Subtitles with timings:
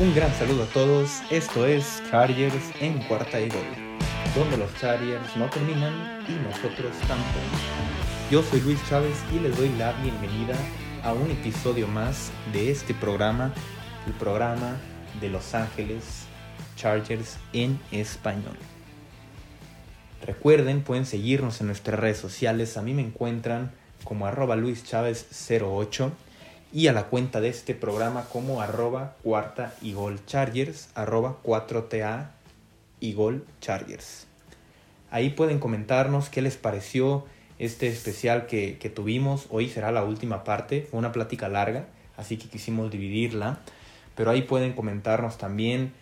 [0.00, 3.66] Un gran saludo a todos, esto es Chargers en cuarta y gol,
[4.32, 7.40] donde los Chargers no terminan y nosotros tampoco.
[8.30, 10.54] Yo soy Luis Chávez y les doy la bienvenida
[11.02, 13.52] a un episodio más de este programa,
[14.06, 14.76] el programa
[15.20, 16.26] de Los Ángeles
[16.76, 18.56] Chargers en español.
[20.24, 23.72] Recuerden, pueden seguirnos en nuestras redes sociales, a mí me encuentran
[24.04, 26.12] como arroba luischavez08
[26.72, 32.30] y a la cuenta de este programa como arroba cuarta y gol chargers, arroba 4TA
[33.00, 34.26] y gol chargers.
[35.10, 37.24] Ahí pueden comentarnos qué les pareció
[37.58, 39.46] este especial que, que, tuvimos.
[39.50, 41.86] Hoy será la última parte, fue una plática larga,
[42.16, 43.60] así que quisimos dividirla.
[44.14, 45.92] Pero ahí pueden comentarnos también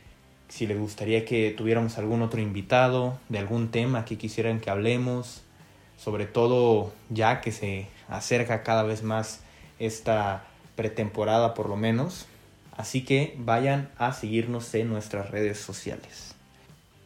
[0.49, 5.43] si les gustaría que tuviéramos algún otro invitado de algún tema que quisieran que hablemos.
[5.97, 9.41] Sobre todo ya que se acerca cada vez más
[9.79, 10.45] esta
[10.77, 12.27] pretemporada por lo menos.
[12.77, 16.35] Así que vayan a seguirnos en nuestras redes sociales.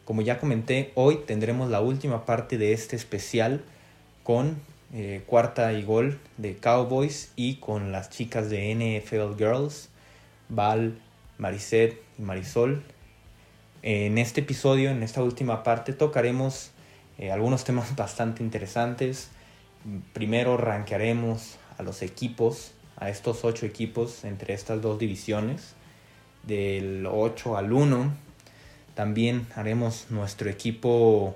[0.03, 3.63] Como ya comenté, hoy tendremos la última parte de este especial
[4.23, 4.57] con
[4.93, 9.87] eh, cuarta y gol de Cowboys y con las chicas de NFL Girls,
[10.49, 10.99] Val,
[11.37, 12.83] Mariset y Marisol.
[13.83, 16.71] En este episodio, en esta última parte, tocaremos
[17.17, 19.29] eh, algunos temas bastante interesantes.
[20.11, 25.73] Primero rankearemos a los equipos a estos ocho equipos entre estas dos divisiones,
[26.43, 28.13] del 8 al 1.
[28.93, 31.35] También haremos nuestro equipo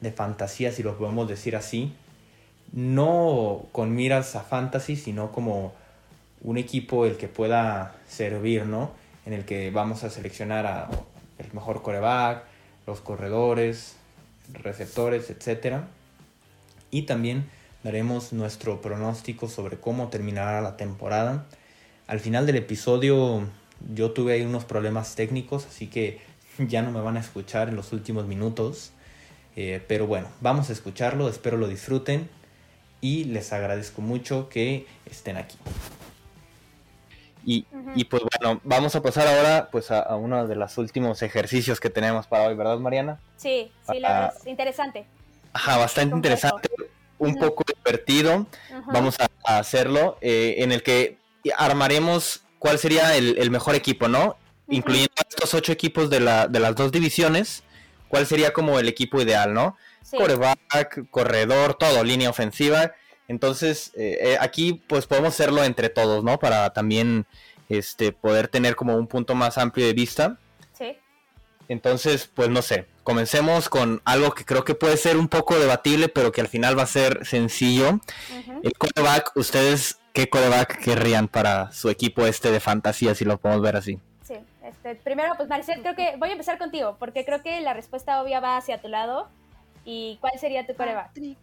[0.00, 1.92] de fantasía, si lo podemos decir así,
[2.72, 5.72] no con miras a fantasy, sino como
[6.42, 8.90] un equipo el que pueda servir, ¿no?
[9.24, 10.90] En el que vamos a seleccionar a
[11.38, 12.44] el mejor coreback,
[12.86, 13.96] los corredores,
[14.52, 15.78] receptores, etc.
[16.90, 17.48] Y también
[17.86, 21.46] daremos nuestro pronóstico sobre cómo terminará la temporada.
[22.08, 23.48] Al final del episodio
[23.94, 26.20] yo tuve ahí unos problemas técnicos, así que
[26.58, 28.90] ya no me van a escuchar en los últimos minutos.
[29.54, 32.28] Eh, pero bueno, vamos a escucharlo, espero lo disfruten
[33.00, 35.56] y les agradezco mucho que estén aquí.
[37.44, 41.22] Y, y pues bueno, vamos a pasar ahora pues a, a, uno de los últimos
[41.22, 43.20] ejercicios que tenemos para hoy, ¿verdad Mariana?
[43.36, 45.06] Sí, sí, la es interesante.
[45.52, 46.68] Ajá, bastante interesante
[47.18, 48.46] un poco divertido.
[48.86, 51.18] Vamos a, hacerlo, eh, en el que
[51.56, 54.36] armaremos cuál sería el, mejor equipo, ¿no?
[54.68, 57.62] Incluyendo estos ocho equipos de, la, de las dos divisiones,
[58.08, 59.76] cuál sería como el equipo ideal, ¿no?
[60.10, 62.92] Coreback, corredor, todo, línea ofensiva.
[63.28, 66.38] Entonces, eh, eh, aquí pues podemos hacerlo entre todos, ¿no?
[66.38, 67.26] Para también
[67.68, 70.38] este, poder tener como un punto más amplio de vista.
[70.72, 70.96] Sí.
[71.68, 76.08] Entonces, pues no sé, comencemos con algo que creo que puede ser un poco debatible,
[76.08, 78.00] pero que al final va a ser sencillo.
[78.64, 83.62] El coreback, ¿ustedes qué coreback querrían para su equipo este de fantasía, si lo podemos
[83.62, 84.00] ver así?
[84.24, 84.34] Sí,
[84.64, 88.20] este, primero, pues Maricel, creo que voy a empezar contigo, porque creo que la respuesta
[88.20, 89.28] obvia va hacia tu lado.
[89.84, 91.06] ¿Y cuál sería tu coreback?
[91.06, 91.38] Patrick,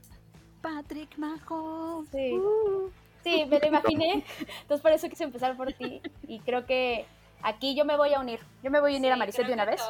[0.62, 2.10] Patrick Mahomes.
[2.12, 2.34] Sí.
[2.34, 2.92] Uh.
[3.24, 4.26] sí, me lo imaginé.
[4.64, 6.02] Entonces por eso quise empezar por ti.
[6.28, 7.06] Y creo que
[7.44, 8.40] aquí yo me voy a unir.
[8.64, 9.82] Yo me voy a unir a Maricel de una vez.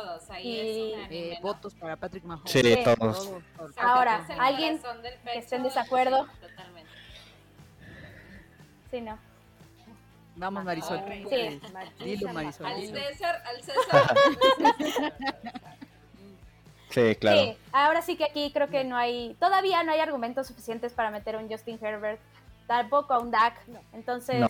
[0.41, 2.52] y eh, votos para Patrick Mahomes.
[2.52, 2.84] Sí, sí.
[2.84, 3.31] todos.
[3.78, 4.80] Ahora, alguien
[5.24, 6.28] que esté en desacuerdo.
[6.42, 6.92] Totalmente.
[8.92, 9.18] Sí, no.
[10.36, 11.00] Vamos, Marisol.
[11.30, 11.62] Sí.
[12.03, 12.66] Dilo, Marisol.
[12.66, 13.00] Al dilo.
[13.00, 14.16] César, al César.
[16.94, 17.42] Sí, claro.
[17.42, 21.09] Sí, ahora sí que aquí creo que no hay, todavía no hay argumentos suficientes para
[21.09, 22.19] meter a un Justin Herbert,
[22.68, 23.56] tampoco a un Dak.
[23.94, 24.47] Entonces, No.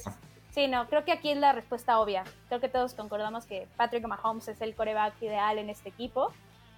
[0.53, 2.23] Sí, no, creo que aquí es la respuesta obvia.
[2.47, 6.31] Creo que todos concordamos que Patrick Mahomes es el coreback ideal en este equipo.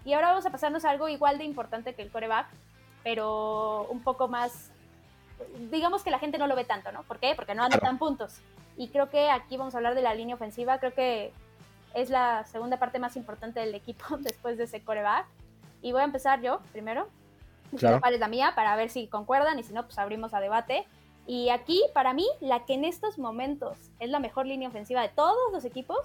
[0.03, 2.47] Y ahora vamos a pasarnos a algo igual de importante que el coreback,
[3.03, 4.71] pero un poco más,
[5.71, 7.03] digamos que la gente no lo ve tanto, ¿no?
[7.03, 7.33] ¿Por qué?
[7.35, 8.39] Porque no anotan puntos.
[8.77, 10.79] Y creo que aquí vamos a hablar de la línea ofensiva.
[10.79, 11.31] Creo que
[11.93, 15.25] es la segunda parte más importante del equipo después de ese coreback.
[15.81, 17.07] Y voy a empezar yo primero.
[17.77, 17.99] Claro.
[17.99, 18.53] ¿Cuál es la mía?
[18.55, 20.85] Para ver si concuerdan y si no, pues abrimos a debate.
[21.27, 25.09] Y aquí, para mí, la que en estos momentos es la mejor línea ofensiva de
[25.09, 25.97] todos los equipos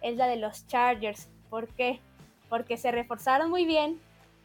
[0.00, 1.28] es la de los Chargers.
[1.50, 2.00] ¿Por qué?
[2.48, 4.00] Porque se reforzaron muy bien.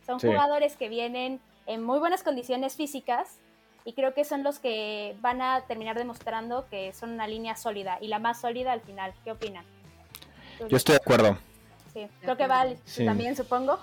[0.06, 0.28] Son Sí.
[0.28, 3.38] jugadores que vienen en muy buenas condiciones físicas
[3.86, 7.98] y creo que son los que van a terminar demostrando que son una línea sólida
[8.02, 9.14] y la más sólida al final.
[9.24, 9.66] ¿Qué opinan?
[10.70, 11.38] Yo estoy de acuerdo.
[11.94, 13.06] Sí, creo que Val Sí.
[13.06, 13.80] también, supongo.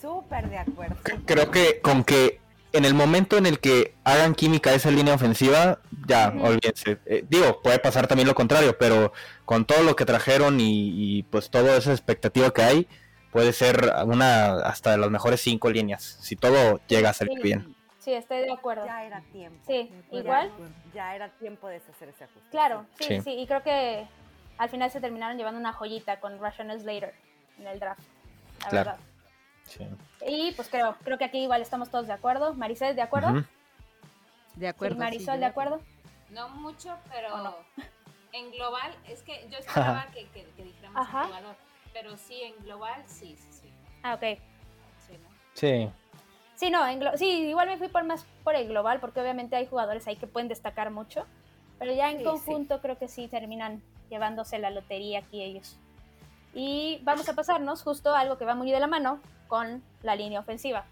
[0.00, 0.96] Súper de acuerdo.
[1.24, 2.38] Creo que con que
[2.76, 6.98] en el momento en el que hagan química esa línea ofensiva, ya, olvídense.
[7.06, 9.12] Eh, digo, puede pasar también lo contrario, pero
[9.44, 12.88] con todo lo que trajeron y, y, pues toda esa expectativa que hay,
[13.32, 17.42] puede ser una hasta de las mejores cinco líneas, si todo llega a salir Sí.
[17.42, 17.74] bien.
[17.98, 18.86] Sí, estoy de acuerdo.
[18.86, 19.58] Ya era tiempo.
[19.66, 20.52] Sí, igual.
[20.94, 22.48] Ya era tiempo de hacer ese ajuste.
[22.50, 23.20] Claro, sí, Sí.
[23.22, 24.06] sí, y creo que
[24.58, 27.14] al final se terminaron llevando una joyita con Russian Slater
[27.58, 28.00] en el draft.
[28.62, 28.90] La Claro.
[28.92, 29.04] verdad.
[29.66, 29.86] Sí.
[30.26, 32.54] Y pues creo, creo que aquí igual estamos todos de acuerdo.
[32.54, 33.30] Maricel, ¿de acuerdo?
[33.30, 33.44] Ujú.
[34.54, 34.94] De Sí, acuerdo.
[34.94, 35.80] sí, Marisol, yo ¿de acuerdo?
[36.30, 37.54] No mucho, pero ¿O no?
[38.32, 41.22] en global, es que yo esperaba que, que, que dijéramos Ajá.
[41.22, 41.56] un jugador,
[41.92, 43.68] pero sí, en global, sí, sí, sí.
[44.02, 44.38] Ah, ok.
[45.06, 45.28] sí ¿no?
[45.54, 45.90] Sí.
[46.54, 49.56] Sí, no, en glo- sí, igual me fui por más por el global, porque obviamente
[49.56, 51.26] hay jugadores ahí que pueden destacar mucho,
[51.78, 55.76] pero ya en Sí, conjunto creo que sí terminan llevándose la lotería aquí ellos.
[56.54, 60.16] Y vamos a pasarnos justo a algo que va muy de la mano con la
[60.16, 60.84] línea ofensiva,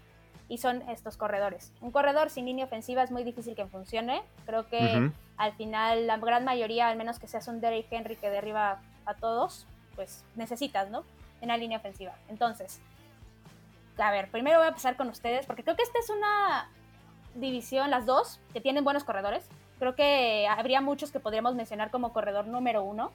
[0.47, 1.73] y son estos corredores.
[1.81, 6.17] Un corredor sin línea ofensiva es muy difícil que funcione, creo que al final la
[6.17, 10.89] gran mayoría, al menos que seas un Derrick Henry que derriba a todos, pues necesitas,
[10.89, 11.03] ¿no?
[11.41, 12.13] Una línea ofensiva.
[12.27, 12.79] Entonces,
[13.97, 16.69] a ver, primero voy a empezar con ustedes, porque creo que esta es una
[17.33, 19.47] división, las dos, que tienen buenos corredores.
[19.79, 23.11] Creo que habría muchos que podríamos mencionar como corredor número uno,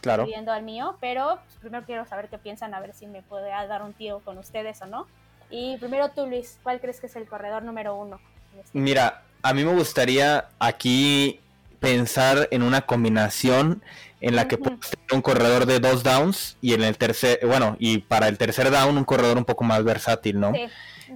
[0.00, 0.22] Claro.
[0.22, 3.50] incluyendo al mío, pero pues, primero quiero saber qué piensan, a ver si me puede
[3.50, 5.06] dar un tiro con ustedes o no.
[5.50, 8.20] Y primero tú, Luis, ¿cuál crees que es el corredor número uno?
[8.58, 8.78] este?
[8.78, 11.40] Mira, a mí me gustaría aquí
[11.80, 13.82] pensar en una combinación
[14.20, 14.64] en la que Ujú.
[14.64, 18.38] puedes tener un corredor de dos downs y en el tercer, bueno, y para el
[18.38, 20.52] tercer down un corredor un poco más versátil, ¿no?
[20.52, 20.66] Sí.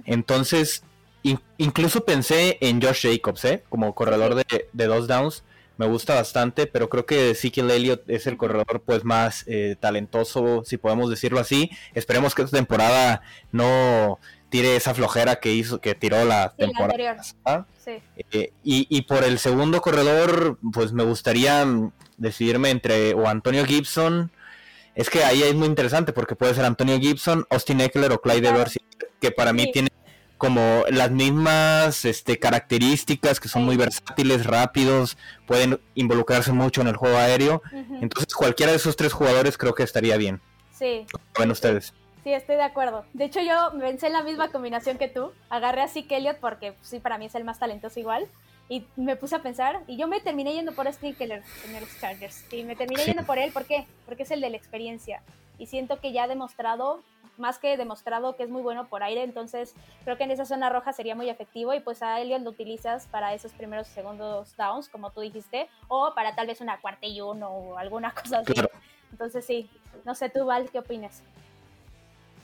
[0.05, 0.83] Entonces,
[1.23, 3.63] in- incluso pensé en Josh Jacobs, ¿eh?
[3.69, 5.43] Como corredor de, de dos downs.
[5.77, 10.63] Me gusta bastante, pero creo que Ezekiel Elliott es el corredor pues más eh, talentoso,
[10.65, 11.69] si podemos decirlo así.
[11.93, 14.19] Esperemos que esta temporada no
[14.49, 17.21] tire esa flojera que hizo, que tiró la Sí, temporada.
[17.83, 17.91] Sí.
[18.31, 23.65] Eh, y, y por el segundo corredor, pues me gustaría mm, decidirme entre o Antonio
[23.65, 24.31] Gibson.
[24.95, 28.47] Es que ahí es muy interesante porque puede ser Antonio Gibson, Austin Eckler o Clyde.
[28.47, 28.79] Edwards,
[29.19, 29.71] que para mí Sí.
[29.73, 29.89] tiene
[30.37, 35.17] como las mismas este, características, que son muy versátiles, rápidos,
[35.47, 37.61] pueden involucrarse mucho en el juego aéreo.
[38.01, 40.41] Entonces cualquiera de esos tres jugadores creo que estaría bien.
[40.71, 41.93] Sí, ¿Cómo ven ustedes?
[42.23, 43.05] sí, estoy de acuerdo.
[43.13, 45.31] De hecho, yo pensé en la misma combinación que tú.
[45.49, 48.27] Agarré a Zeke Elliott porque pues, sí, para mí es el más talentoso igual.
[48.67, 52.43] Y me puse a pensar, y yo me terminé yendo por Keller en los Chargers.
[52.49, 53.11] Sí, me terminé Sí.
[53.11, 53.85] yendo por él, ¿por qué?
[54.07, 55.21] Porque es el de la experiencia.
[55.59, 57.03] Y siento que ya ha demostrado,
[57.37, 59.73] más que demostrado que es muy bueno por aire, entonces
[60.03, 63.07] creo que en esa zona roja sería muy efectivo y pues a Elliott lo utilizas
[63.07, 67.21] para esos primeros segundos downs, como tú dijiste, o para tal vez una cuarta y
[67.21, 68.53] uno o alguna cosa así.
[68.53, 68.69] Claro.
[69.11, 69.69] Entonces sí,
[70.03, 71.23] no sé tú, Val, ¿qué opinas?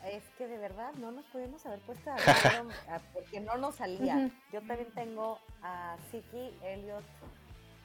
[0.06, 4.32] Es que de verdad no nos pudimos haber puesto ah, porque no nos salía.
[4.52, 7.04] Yo también tengo a Siki, Elliot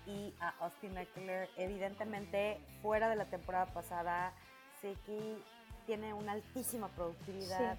[0.06, 1.50] y a Austin Eckler.
[1.56, 4.32] Evidentemente, fuera de la temporada pasada,
[4.80, 5.42] Siki
[5.86, 7.78] tiene una altísima productividad,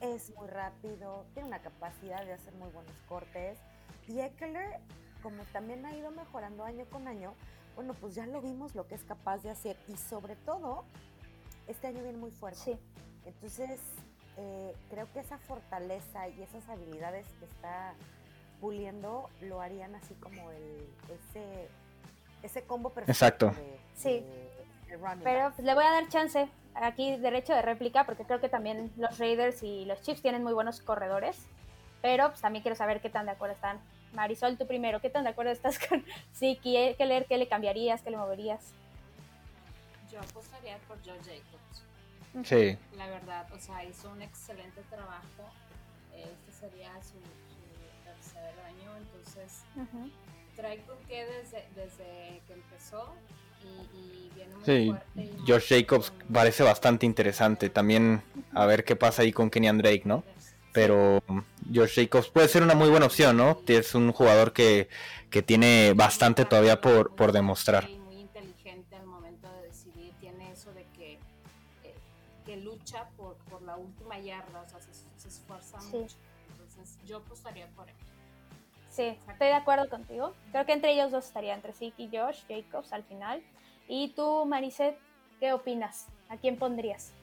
[0.00, 3.58] es muy rápido, tiene una capacidad de hacer muy buenos cortes.
[4.08, 4.78] Y Eckler,
[5.22, 7.34] como también ha ido mejorando año con año,
[7.74, 9.76] bueno, pues ya lo vimos lo que es capaz de hacer.
[9.88, 10.84] Y sobre todo,
[11.66, 12.60] este año viene muy fuerte.
[12.60, 12.78] Sí,
[13.26, 13.78] Entonces,
[14.38, 17.92] eh, creo que esa fortaleza y esas habilidades que está
[18.60, 21.68] puliendo lo harían así como el, ese,
[22.42, 23.12] ese combo perfecto.
[23.12, 23.46] Exacto.
[23.60, 24.20] de- Sí.
[24.20, 24.50] de-
[24.88, 28.40] de running pero pues, le voy a dar chance aquí derecho de réplica porque creo
[28.40, 31.36] que también los Raiders y los Chiefs tienen muy buenos corredores,
[32.02, 33.80] pero pues también quiero saber qué tan de acuerdo están.
[34.14, 36.94] Marisol, tú primero, ¿qué tan de acuerdo estás con Siki?
[36.96, 37.26] ¿Qué leer?
[37.26, 38.02] ¿Qué le cambiarías?
[38.02, 38.72] ¿Qué le moverías?
[40.10, 42.48] Yo apostaría por Joe Jacobs.
[42.48, 42.76] Sí.
[42.96, 45.50] La verdad, o sea, hizo un excelente trabajo.
[46.14, 50.10] Este sería su, su tercer año, entonces Ujú.
[50.56, 53.14] trae con qué desde, desde que empezó
[53.94, 55.38] y, y viene muy Sí, fuerte.
[55.44, 57.70] y Josh Jacobs parece bastante interesante.
[57.70, 58.22] También
[58.54, 60.22] a ver qué pasa ahí con Kenyan Drake, ¿no?
[60.72, 61.20] Pero
[61.74, 63.60] Josh Jacobs puede ser una muy buena opción, ¿no?
[63.66, 64.88] Es un jugador que,
[65.28, 67.88] que tiene bastante todavía por, por demostrar.
[67.92, 71.94] Y muy inteligente al momento de decidir, tiene eso de que, eh,
[72.46, 75.96] que lucha por, por la última yarda, o sea, se, se esfuerza Sí.
[75.96, 76.16] mucho.
[79.00, 80.34] Sí, estoy de acuerdo contigo.
[80.52, 83.42] Creo que entre ellos dos estaría, entre Siki y Josh Jacobs al final.
[83.88, 84.94] Y tú, Mariset,
[85.38, 86.06] ¿qué opinas?
[86.28, 87.14] ¿A quién pondrías?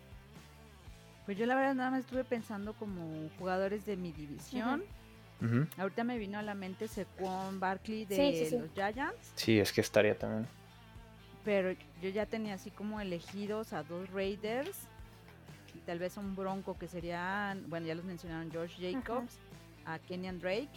[1.28, 4.84] Pues yo la verdad nada más estuve pensando como jugadores de mi división.
[5.78, 8.58] Ahorita me vino a la mente Sequon Barkley de Sí, sí, sí.
[8.58, 10.48] los Giants, Sí, es que estaría también.
[11.46, 14.88] pero yo ya tenía así como elegidos a dos Raiders
[15.76, 19.38] y tal vez un Bronco que serían, bueno, ya los mencionaron, Josh Jacobs,
[19.86, 20.70] a Kenyan Drake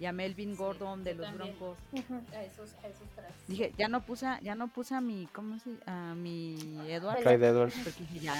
[0.00, 1.56] y a Melvin Sí, Gordon de los también.
[1.58, 1.78] Broncos.
[2.34, 3.30] A esos, a esos tres.
[3.46, 5.70] Dije, ya no puse, a- ya no puse a mi, ¿cómo se?
[5.86, 6.54] A mi
[6.88, 7.74] Edward, Clyde Edwards.
[7.84, 8.34] porque dije, ya,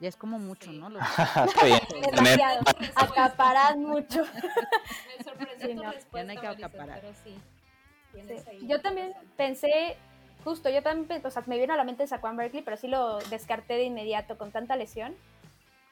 [0.00, 0.78] ya es como mucho, Sí.
[0.78, 0.88] ¿no?
[0.90, 1.80] Los- Está bien.
[1.90, 2.60] Tener- Demasiado.
[2.94, 4.22] Acaparan mucho.
[5.18, 5.90] Me sorprendió Sí, tu no.
[5.92, 7.00] respuesta, Ya no hay que acaparar.
[7.00, 7.34] pero sí.
[7.34, 7.40] Sí.
[8.12, 9.96] tienes ahí Yo también pensé
[10.44, 13.18] justo, yo también, o sea, me vino a la mente Saquon Berkeley, pero sí lo
[13.30, 15.14] descarté de inmediato con tanta lesión.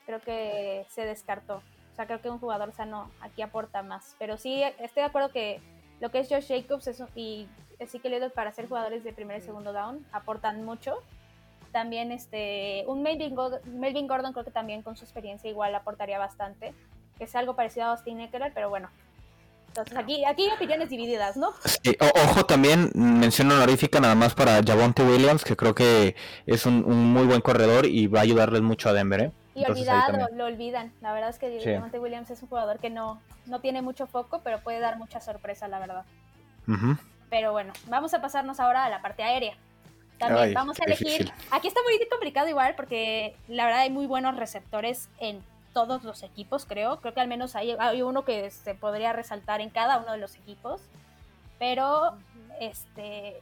[0.07, 1.62] Creo que se descartó.
[1.93, 4.17] O sea, creo que un jugador sano aquí aporta más.
[4.19, 5.61] Pero sí, estoy de acuerdo que
[6.01, 9.43] lo que es Josh Jacobs es, y Ezekiel Elliott para ser jugadores de primer y
[9.43, 10.95] segundo down aportan mucho.
[11.73, 13.35] También este, un Melvin
[14.07, 16.75] Gordon, creo que también con su experiencia igual aportaría bastante.
[17.19, 18.89] Que es algo parecido a Austin Eckler, pero bueno,
[19.71, 21.53] entonces aquí, aquí hay opiniones divididas, ¿no?
[22.25, 26.17] Ojo también, mención honorífica nada más para Javonte Williams, que creo que
[26.47, 29.33] es un, un muy buen corredor y va a ayudarles mucho a Denver, ¿eh?
[29.61, 30.93] Y Entonces, olvidado, lo olvidan.
[31.02, 31.75] La verdad es que Sí.
[31.75, 35.21] Javonte Williams es un jugador que no, no tiene mucho foco, pero puede dar mucha
[35.21, 36.05] sorpresa, la verdad.
[37.29, 39.55] Pero bueno, vamos a pasarnos ahora a la parte aérea.
[40.19, 41.07] También Ay, vamos a elegir.
[41.07, 41.33] difícil.
[41.50, 46.23] Aquí está muy complicado igual porque la verdad hay muy buenos receptores en todos los
[46.23, 47.00] equipos, creo.
[47.00, 50.19] Creo que al menos hay, hay uno que se podría resaltar en cada uno de
[50.19, 50.81] los equipos.
[51.59, 52.17] Pero
[52.61, 53.40] este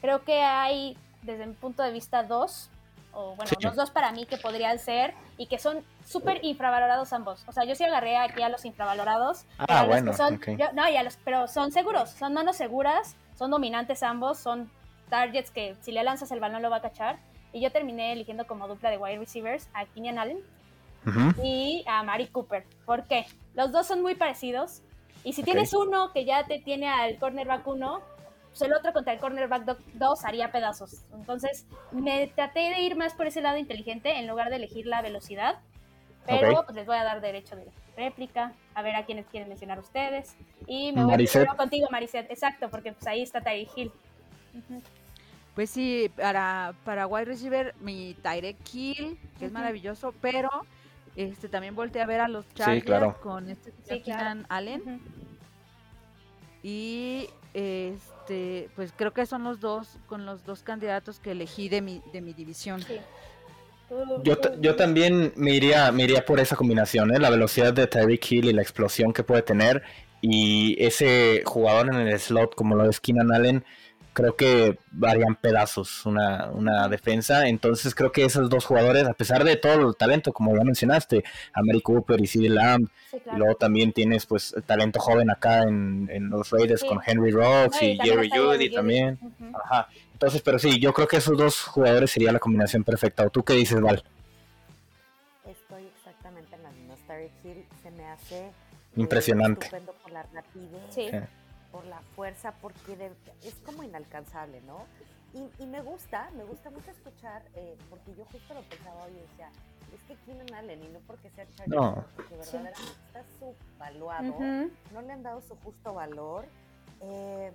[0.00, 2.70] creo que hay desde mi punto de vista dos
[3.12, 3.56] o bueno Sí.
[3.60, 7.64] los dos para mí que podrían ser y que son súper infravalorados ambos o sea
[7.64, 10.96] yo sí agarré aquí a los infravalorados Ah, los bueno, que son yo- no y
[10.96, 14.70] a los pero son seguros son manos seguras son dominantes ambos son
[15.08, 17.18] targets que si le lanzas el balón lo va a cachar
[17.52, 20.38] y yo terminé eligiendo como dupla de wide receivers a Keenan Allen
[21.42, 22.66] y a Mari Cooper.
[22.84, 23.24] ¿Por qué?
[23.54, 24.82] Los dos son muy parecidos.
[25.24, 28.00] Y si tienes uno que ya te tiene al cornerback 1,
[28.58, 31.04] pues el otro contra el cornerback 2 haría pedazos.
[31.14, 35.00] Entonces me traté de ir más por ese lado inteligente en lugar de elegir la
[35.00, 35.60] velocidad.
[36.26, 39.78] Pero pues les voy a dar derecho de réplica, a ver a quiénes quieren mencionar
[39.78, 40.36] ustedes.
[40.66, 41.42] Y me voy Maricet.
[41.42, 42.30] primero contigo, Maricet.
[42.30, 43.92] Exacto, porque pues ahí está Tyree Hill.
[45.54, 50.50] Pues sí, para, para wide receiver, mi Tyrek Hill, que es maravilloso, pero
[51.16, 53.18] este también volteé a ver a los Chargers claro.
[53.22, 54.42] con este Sí, claro.
[54.50, 55.00] Allen.
[56.62, 61.80] Y este, pues creo que son los dos, con los dos candidatos que elegí de
[61.82, 62.82] mi, de mi división.
[62.82, 62.98] Sí.
[64.22, 67.18] Yo, yo también me iría, me iría por esa combinación, ¿eh?
[67.18, 69.82] la velocidad de Tyreek Hill y la explosión que puede tener.
[70.20, 73.64] Y ese jugador en el slot, como lo es Keenan Allen,
[74.18, 77.46] creo que harían pedazos una, una defensa.
[77.46, 81.22] Entonces creo que esos dos jugadores, a pesar de todo el talento, como ya mencionaste,
[81.52, 85.62] a Mary Cooper y CeeDee Lamb, Sí, y luego también tienes pues talento joven acá
[85.62, 86.88] en, en los Raiders Sí.
[86.88, 89.18] con Henry Rocks y, Jerry Judy también.
[89.64, 89.88] Ajá.
[90.14, 93.24] Entonces, pero sí, yo creo que esos dos jugadores sería la combinación perfecta.
[93.24, 94.02] ¿O tú qué dices, Val?
[95.46, 96.98] Estoy exactamente en mismas.
[97.06, 98.50] Tyreek Hill se me hace
[98.96, 99.66] Impresionante.
[99.66, 101.08] estupendo por la rapidez, Sí.
[101.88, 104.84] La fuerza, porque de- es como inalcanzable, ¿no?
[105.34, 109.12] Y, y me gusta, me gusta mucho escuchar, eh, porque yo justo lo pensaba hoy
[109.12, 109.50] y decía,
[109.94, 112.04] es que Keenan Allen, y no porque sea Charlie, No.
[112.16, 112.52] porque Sí.
[112.56, 114.34] verdaderamente está subvaluado,
[114.92, 116.46] no le han dado su justo valor.
[117.00, 117.52] eh,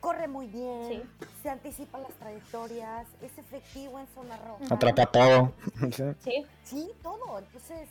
[0.00, 1.02] corre muy bien, Sí.
[1.42, 4.74] se anticipa las trayectorias, es efectivo en zona roja.
[4.74, 5.52] Atrapa todo.
[6.22, 7.38] Sí, Sí, todo.
[7.38, 7.88] Entonces,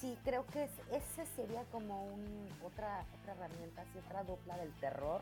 [0.00, 4.72] sí, creo que es- ese sería como un, otra, otra herramienta, así, otra dupla del
[4.80, 5.20] terror,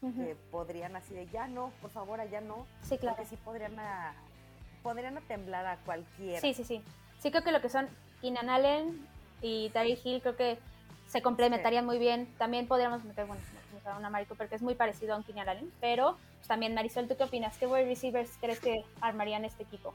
[0.00, 3.16] que podrían así de, ya no, por favor, allá no, sí, claro.
[3.16, 4.14] porque sí podrían, a,
[4.82, 6.40] podrían a temblar a cualquiera.
[6.40, 6.82] Sí, sí, sí.
[7.18, 7.88] Sí creo que lo que son
[8.20, 9.04] Keenan Allen
[9.42, 10.58] y Tyreek Hill creo que
[11.08, 12.32] se complementarían muy bien.
[12.38, 13.40] También podríamos meter, bueno,
[13.98, 17.08] una Mari Cooper que es muy parecido a un Keenan Allen, pero pues, también Marisol,
[17.08, 17.56] ¿tú qué opinas?
[17.58, 19.94] ¿Qué wide receivers crees que armarían este equipo?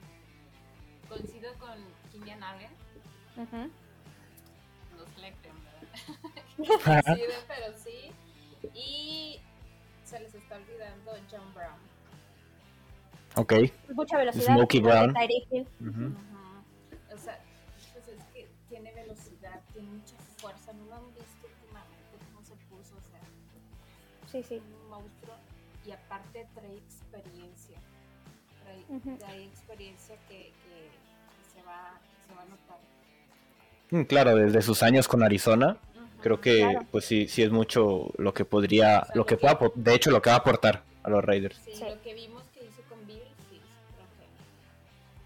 [1.07, 1.77] Coincido con
[2.11, 2.71] Keenan Allen,
[3.37, 3.69] no
[7.47, 8.11] pero sí.
[8.73, 9.39] Y
[10.05, 11.79] se les está olvidando John Brown.
[13.35, 13.53] Ok.
[13.93, 14.55] Mucha velocidad.
[14.55, 15.09] Smokey Brown.
[15.11, 16.15] Ujú.
[17.13, 17.39] O sea,
[17.93, 20.73] pues es que tiene velocidad, tiene mucha fuerza.
[20.73, 23.21] No lo han visto últimamente cómo se puso, o sea,
[24.31, 24.57] Sí, sí.
[24.57, 25.35] un monstruo.
[25.85, 27.77] Y aparte trae experiencia.
[29.19, 31.99] Trae, experiencia que, que, que se, va,
[34.07, 35.77] Claro, desde sus años con Arizona,
[36.21, 36.85] creo que Claro.
[36.91, 39.93] pues sí, sí es mucho lo que podría, O sea, lo que que- pueda, de
[39.93, 41.57] hecho lo que va a aportar a los Raiders.
[41.63, 41.83] Sí, Sí.
[41.87, 43.19] lo que vimos que hizo con Bill,
[43.49, 43.59] sí,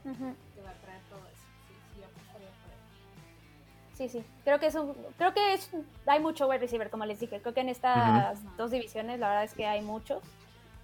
[0.04, 1.44] creo que, va a traer todo eso.
[1.68, 3.98] Sí, sí, yo apostaría por él.
[3.98, 4.24] Sí, sí.
[4.44, 5.70] Creo que es un, creo que es,
[6.06, 7.40] hay mucho wide receiver, como les dije.
[7.42, 10.22] Creo que en estas dos divisiones la verdad es que hay muchos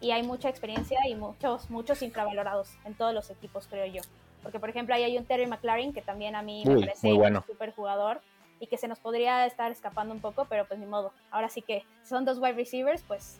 [0.04, 4.02] y hay mucha experiencia y muchos, muchos infravalorados en todos los equipos, creo yo.
[4.44, 7.08] Porque, por ejemplo, ahí hay un Terry McLaren que también a mí me Uy, parece
[7.08, 7.40] muy bueno.
[7.40, 8.22] un super jugador
[8.60, 11.14] y que se nos podría estar escapando un poco, pero pues ni modo.
[11.32, 13.40] Ahora sí que son dos wide receivers, pues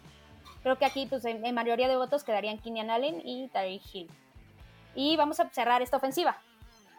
[0.64, 4.10] creo que aquí pues en, en mayoría de votos quedarían Keenan Allen y Tyreek Hill.
[4.96, 6.38] Y vamos a cerrar esta ofensiva.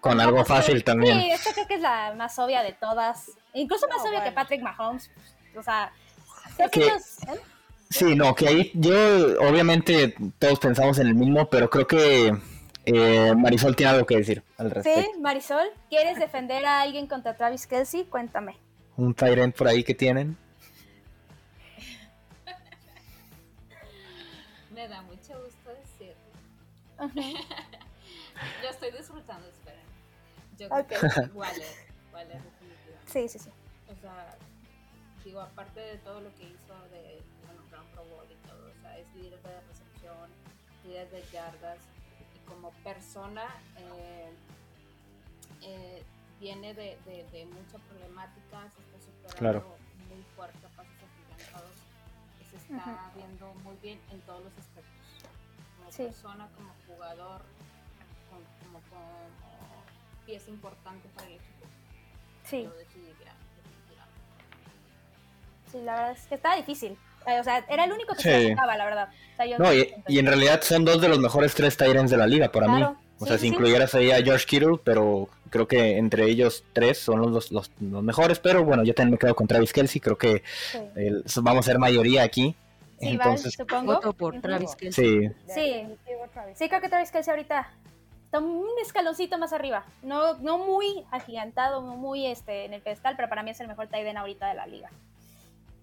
[0.03, 1.19] Con algo Pues, fácil Sí, también.
[1.21, 3.31] esta creo que es la más obvia de todas.
[3.55, 4.35] Incluso más No, obvia que bueno.
[4.35, 5.11] Patrick Mahomes.
[5.57, 5.91] O sea,
[6.57, 7.41] creo que Que- los- ¿eh?
[7.91, 8.95] Sí, no, que ahí yo,
[9.41, 12.37] obviamente, todos pensamos en el mismo, pero creo que
[12.87, 15.01] eh, Marisol tiene algo que decir al respecto.
[15.01, 18.05] Sí, Marisol, ¿quieres defender a alguien contra Travis Kelsey?
[18.05, 18.59] Cuéntame.
[18.97, 20.37] Un Tyrant por ahí que tienen.
[24.71, 26.15] Me da mucho gusto decir.
[28.63, 29.81] Yo estoy disfrutando, esperen.
[30.59, 30.97] Yo creo que
[31.35, 31.67] Waller,
[32.13, 33.07] Waller definitivamente.
[33.07, 33.51] Sí, sí, sí.
[33.91, 34.37] O sea,
[35.25, 36.64] digo, aparte de todo lo que hizo
[40.89, 41.79] de yardas,
[42.35, 43.45] y como persona
[43.79, 44.31] eh,
[45.63, 46.03] eh,
[46.41, 49.77] viene de, de, de mucha problemática, se está superando Claro.
[50.09, 51.73] muy fuerte a pasos agigantados,
[52.41, 54.93] y se está viendo muy bien en todos los aspectos.
[55.79, 56.05] Como Sí.
[56.05, 57.43] persona, como jugador,
[58.29, 59.29] como, como, como
[60.27, 61.67] pieza importante para el equipo.
[62.45, 64.21] Sí, Yo decidiría, definitivamente.
[65.73, 66.99] sí, la verdad es que está difícil.
[67.27, 68.29] Eh, O sea, era el único que Sí.
[68.29, 69.09] se tocaba, la verdad.
[69.33, 72.11] O sea, yo No, y, y en realidad son dos de los mejores tres Tyrants
[72.11, 72.97] de la liga para Claro, mí.
[73.19, 73.55] O sí, sea, sí, si sí.
[73.55, 78.03] incluyeras ahí a George Kittle, pero creo que entre ellos tres son los, los, los
[78.03, 78.39] mejores.
[78.41, 80.01] Pero bueno, yo también me quedo con Travis Kelsey.
[80.01, 80.43] Creo que
[80.97, 82.55] el- vamos a ser mayoría aquí.
[83.01, 83.95] Val, Entonces, supongo.
[83.95, 84.41] Voto por.
[84.41, 85.29] Travis Kelsey.
[85.47, 85.87] sí,
[86.55, 86.69] Sí.
[86.69, 87.69] Creo que Travis Kelsey ahorita
[88.25, 89.85] está un escaloncito más arriba.
[90.03, 93.69] No, no muy agigantado, no muy este, en el pedestal, pero para mí es el
[93.69, 94.91] mejor end ahorita de la liga.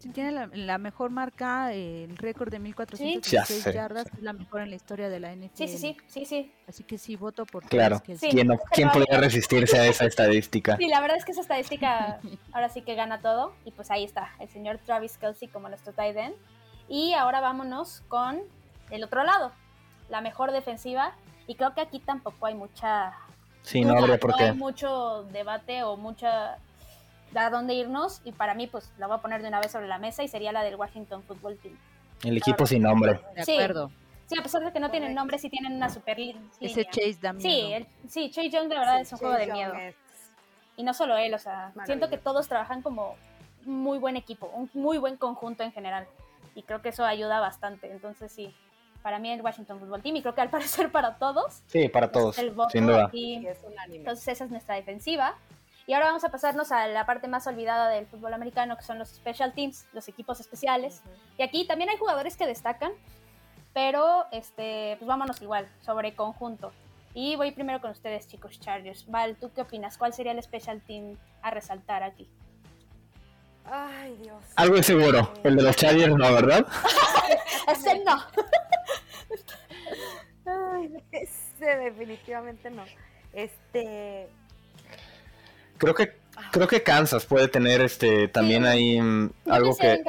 [0.01, 3.73] Sí, tiene la, la mejor marca, eh, el récord de Ya 1416 sé.
[3.73, 5.55] yardas, es la mejor en la historia de la NFL.
[5.55, 6.51] Sí, sí, sí, sí, sí.
[6.67, 8.01] Así que sí, voto por Claro.
[8.05, 8.29] Sí.
[8.31, 10.77] ¿quién, no- quién podría resistirse a esa estadística?
[10.77, 12.19] Sí, la verdad es que esa estadística
[12.51, 13.53] ahora sí que gana todo.
[13.65, 16.35] Y pues ahí está, el señor Travis Kelsey como nuestro tight end.
[16.89, 18.41] Y ahora vámonos con
[18.89, 19.51] el otro lado,
[20.09, 21.13] la mejor defensiva.
[21.47, 23.13] Y creo que aquí tampoco hay mucha
[23.61, 24.43] Sí, no duda, habría por no qué.
[24.45, 26.57] hay mucho debate o mucha
[27.39, 28.21] a dónde irnos.
[28.25, 30.27] Y para mí, pues la voy a poner de una vez sobre la mesa y
[30.27, 31.77] sería la del Washington Football Team.
[32.23, 33.19] El equipo sin nombre.
[33.35, 33.53] De Sí.
[33.53, 33.91] acuerdo.
[34.27, 36.91] Sí, a pesar de que no tienen nombre, sí tienen una super li- Ese línea.
[36.91, 37.41] Chase da miedo.
[37.49, 39.73] Sí, el, sí, Chase Young de verdad Sí, es un juego de Chase miedo.
[39.73, 39.95] Young es-
[40.77, 43.15] Y no solo él, o sea, siento que todos trabajan como
[43.65, 46.07] un muy buen equipo, un muy buen conjunto en general.
[46.55, 47.91] Y creo que eso ayuda bastante.
[47.91, 48.55] Entonces sí,
[49.03, 50.49] para mí el Washington Football Team y creo que al
[50.85, 51.61] parecer para todos.
[51.67, 52.35] Sí, para todos,
[52.71, 53.05] sin duda.
[53.07, 53.39] aquí.
[53.41, 53.97] sí, es unánime.
[53.97, 55.35] Entonces esa es nuestra defensiva.
[55.91, 58.97] Y ahora vamos a pasarnos a la parte más olvidada del fútbol americano, que son
[58.97, 61.01] los special teams, los equipos especiales.
[61.37, 62.93] Y aquí también hay jugadores que destacan,
[63.73, 66.71] pero este, pues vámonos igual, sobre conjunto.
[67.13, 69.05] Y voy primero con ustedes, chicos Chargers.
[69.11, 69.97] Val, ¿tú qué opinas?
[69.97, 72.29] ¿Cuál sería el special team a resaltar aquí?
[73.65, 74.41] Ay, Dios.
[74.55, 75.33] Algo es seguro.
[75.43, 76.65] El de los Chargers no, ¿verdad?
[77.67, 78.15] Ese no.
[81.11, 82.85] Ese definitivamente no.
[83.33, 84.29] Este.
[85.81, 86.13] Creo que
[86.51, 88.67] creo que Kansas puede tener este también Sí.
[88.69, 90.03] ahí mm, algo que,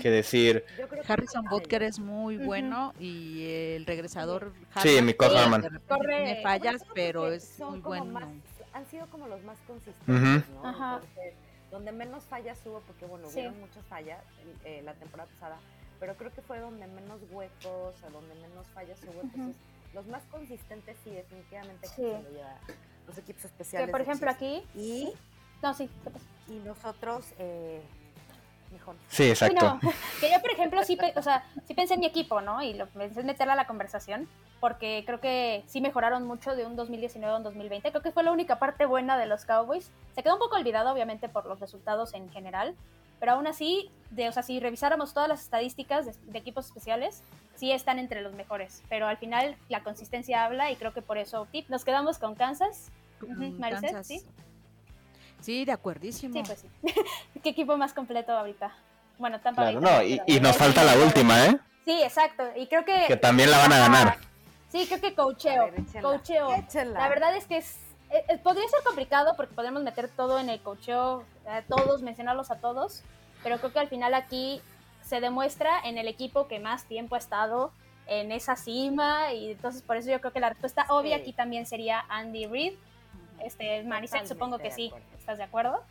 [0.00, 0.64] que decir.
[0.78, 3.44] Yo creo que Harrison Butker es muy bueno y
[3.76, 5.62] el regresador Sí, Harman, Miko de Harman.
[5.62, 8.20] repente Corre- tiene fallas, pero es son muy como bueno.
[8.20, 8.28] más-
[8.72, 10.48] han sido como los más consistentes.
[10.50, 10.66] ¿no?
[10.68, 10.94] Ajá.
[11.02, 11.34] Entonces,
[11.70, 13.38] donde menos fallas hubo, porque bueno, Sí.
[13.40, 14.20] hubieron muchas fallas
[14.64, 15.58] eh, la temporada pasada,
[16.00, 19.22] pero creo que fue donde menos huecos, o donde menos fallas hubo.
[19.22, 19.56] Entonces,
[19.94, 22.02] los más consistentes sí, definitivamente que Sí.
[22.02, 22.58] se lo lleva
[23.06, 23.90] los equipos Que especiales.
[23.90, 24.62] por de ejemplo aquí.
[24.74, 25.12] Y,
[25.62, 25.88] No, sí.
[26.02, 26.24] ¿qué pasa?
[26.48, 27.80] y nosotros, eh,
[28.72, 28.96] mejor.
[29.08, 29.78] Sí, exacto.
[30.20, 32.62] Que yo, por ejemplo, sí, pe- o sea, sí pensé en mi equipo, ¿no?
[32.62, 34.28] Y lo pensé en meterla a la conversación,
[34.60, 37.90] porque creo que sí mejoraron mucho de un 2019 a un 2020.
[37.90, 39.90] Creo que fue la única parte buena de los Cowboys.
[40.14, 42.74] Se quedó un poco olvidado, obviamente, por los resultados en general,
[43.24, 47.22] pero aún así, de, o sea, si revisáramos todas las estadísticas de, de equipos especiales,
[47.54, 48.82] sí están entre los mejores.
[48.90, 52.34] Pero al final, la consistencia habla y creo que por eso tip, nos quedamos con
[52.34, 52.90] Kansas.
[53.26, 54.06] Maricel, Kansas.
[54.06, 54.20] ¿sí?
[55.40, 56.34] Sí, de acuerdísimo.
[56.34, 57.00] Sí, pues sí.
[57.42, 58.76] ¿Qué equipo más completo ahorita?
[59.16, 61.58] Bueno, Tampa Claro, Bay no, también, y, nos falta la última, ¿eh?
[61.86, 62.44] Sí, exacto.
[62.54, 63.06] Y creo que.
[63.08, 64.18] Que también la van a ganar.
[64.68, 65.14] Sí, creo que.
[65.14, 65.72] Coacheo.
[66.52, 67.00] Échenla.
[67.00, 67.78] La verdad es que es,
[68.10, 72.50] eh, eh, podría ser complicado porque podemos meter todo en el coacheo, a todos, mencionarlos
[72.50, 73.02] a todos,
[73.42, 74.60] pero creo que al final aquí
[75.02, 77.72] se demuestra en el equipo que más tiempo ha estado
[78.06, 81.22] en esa cima y entonces por eso yo creo que la respuesta obvia Sí.
[81.22, 82.74] aquí también sería Andy Reid.
[83.42, 84.92] Este, Totalmente supongo que sí.
[85.18, 85.82] ¿Estás de acuerdo?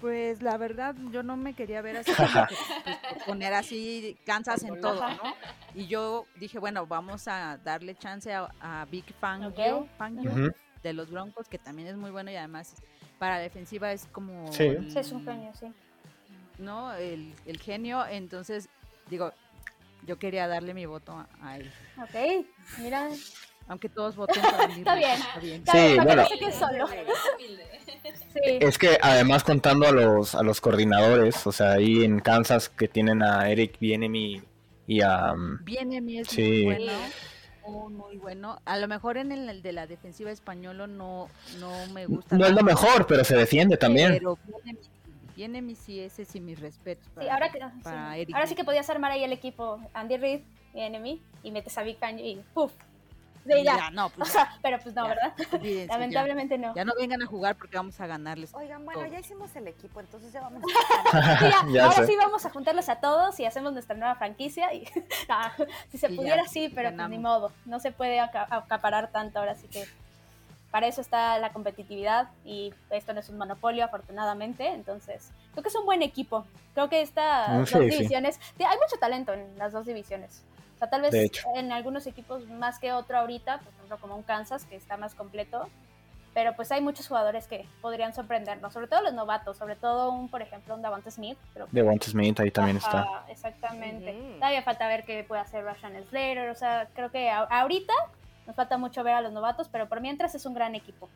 [0.00, 2.12] Pues la verdad, yo no me quería ver así
[3.10, 5.34] pues, poner así Kansas en todo, ¿no?
[5.74, 9.88] Y yo dije, bueno, vamos a darle chance a, a Big Fangio,
[10.82, 12.74] de los Broncos, que también es muy bueno y además
[13.24, 14.64] para la defensiva es como Sí.
[14.64, 15.72] el- Sí, es un genio, sí.
[16.58, 16.92] ¿no?
[16.92, 18.68] El, el genio, entonces
[19.08, 19.32] digo,
[20.06, 21.72] yo quería darle mi voto a, a él.
[22.02, 22.44] Ok,
[22.80, 23.08] mira,
[23.66, 25.10] Aunque todos voten por Andy Está bien.
[25.12, 25.54] Está bien.
[25.60, 26.22] Está Sí, bien, para que bueno.
[26.22, 26.86] no se quede solo.
[28.34, 28.58] Sí.
[28.60, 32.88] Es que además contando a los, a los coordinadores, o sea, ahí en Kansas que
[32.88, 34.42] tienen a Eric Bienemy
[34.86, 35.32] y a...
[35.32, 36.64] um, Viene mi es Sí.
[36.66, 36.92] muy bueno.
[37.66, 38.60] Muy, muy bueno.
[38.64, 41.28] A lo mejor en el, de la defensiva española no,
[41.60, 42.36] no me gusta.
[42.36, 44.12] No es lo mejor, pero se defiende también.
[44.12, 44.78] Pero viene,
[45.36, 47.04] viene mi sí, ese sí, mis respetos.
[47.06, 48.20] Sí, para- ahora, que, para sí.
[48.20, 50.40] Eric ahora sí que podías armar ahí el equipo Andy Reid
[50.74, 52.72] y Enemy y metes a Big Fang y ¡puf!
[53.44, 53.76] De ya.
[53.76, 55.32] Ya, no, O pues ya, sea, pero pues no, ya, ¿verdad?
[55.62, 55.86] ya.
[55.86, 56.74] Lamentablemente no.
[56.74, 58.54] Ya no vengan a jugar porque vamos a ganarles.
[58.54, 59.12] Oigan, bueno, todo.
[59.12, 60.62] ya hicimos el equipo, entonces ya vamos
[61.40, 62.06] Sí, ya, Ya ahora sé.
[62.06, 64.72] sí vamos a juntarlos a todos y hacemos nuestra nueva franquicia.
[64.72, 64.86] Y,
[65.90, 67.52] si se Y pudiera, sí, pero pues, ni modo.
[67.66, 69.84] No se puede aca- acaparar tanto ahora, así que
[70.70, 74.66] para eso está la competitividad y esto no es un monopolio, afortunadamente.
[74.68, 76.46] Entonces, creo que es un buen equipo.
[76.74, 80.42] Creo que estas Mm, dos sí, divisiones, sí, hay mucho talento en las dos divisiones.
[80.74, 81.14] O sea, tal vez
[81.54, 85.14] en algunos equipos más que otro ahorita, por ejemplo, como un Kansas, que está más
[85.14, 85.68] completo.
[86.34, 90.28] Pero pues hay muchos jugadores que podrían sorprendernos, sobre todo los novatos, sobre todo un,
[90.28, 91.38] por ejemplo, un Davante Smith.
[91.52, 93.02] Creo que De Walt Smith ahí también está.
[93.02, 94.10] Ajá, exactamente.
[94.18, 94.34] Ujú.
[94.40, 96.50] Todavía falta ver qué puede hacer Russian Slater.
[96.50, 97.92] O sea, creo que a- ahorita
[98.48, 101.08] nos falta mucho ver a los novatos, pero por mientras es un gran equipo.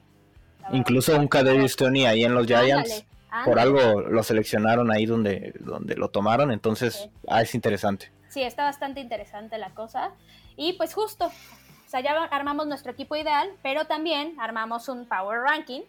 [0.73, 3.05] Incluso un Kadarius Tony ahí en los Giants.
[3.31, 3.87] Ándale, Por ándale.
[3.89, 7.11] algo lo seleccionaron ahí donde, donde lo tomaron, entonces Sí.
[7.29, 8.13] ah, es interesante.
[8.29, 10.13] Sí, está bastante interesante la cosa.
[10.57, 15.41] Y pues justo, o sea, ya armamos nuestro equipo ideal, pero también armamos un Power
[15.41, 15.83] Ranking.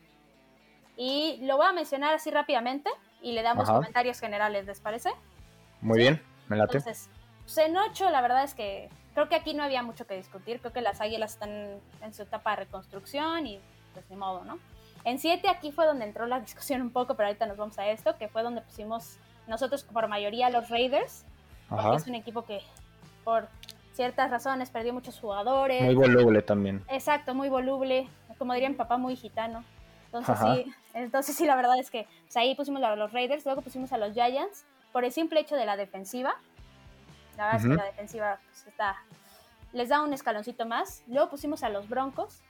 [0.96, 2.90] Y lo voy a mencionar así rápidamente
[3.22, 3.78] y le damos Ajá.
[3.78, 5.12] comentarios generales, ¿les parece?
[5.82, 6.78] Muy bien, me late.
[6.78, 7.10] Entonces,
[7.44, 10.60] pues en 8 la verdad es que creo que aquí no había mucho que discutir.
[10.60, 13.60] Creo que las águilas están en su etapa de reconstrucción y
[13.94, 14.60] pues ni modo, ¿no?
[15.04, 17.88] En 7 aquí fue donde entró la discusión un poco, pero ahorita nos vamos a
[17.88, 21.26] esto, que fue donde pusimos nosotros por mayoría los Raiders,
[21.70, 22.62] porque es un equipo que
[23.24, 23.48] por
[23.94, 25.84] ciertas razones perdió muchos jugadores.
[25.84, 26.84] Muy voluble también.
[26.88, 29.64] Exacto, muy voluble, como diría mi papá, muy gitano.
[30.06, 30.56] Entonces Ajá.
[30.56, 33.92] sí, entonces sí, la verdad es que pues, ahí pusimos a los Raiders, luego pusimos
[33.94, 36.36] a los Giants, por el simple hecho de la defensiva.
[37.38, 38.96] La verdad es que la defensiva pues, está,
[39.72, 41.04] les da un escaloncito más.
[41.08, 42.42] Luego pusimos a los Broncos,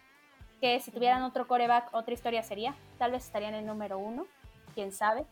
[0.62, 2.76] que si tuvieran otro coreback, otra historia sería.
[2.98, 4.26] Tal vez estarían en número uno,
[4.80, 5.26] quién sabe.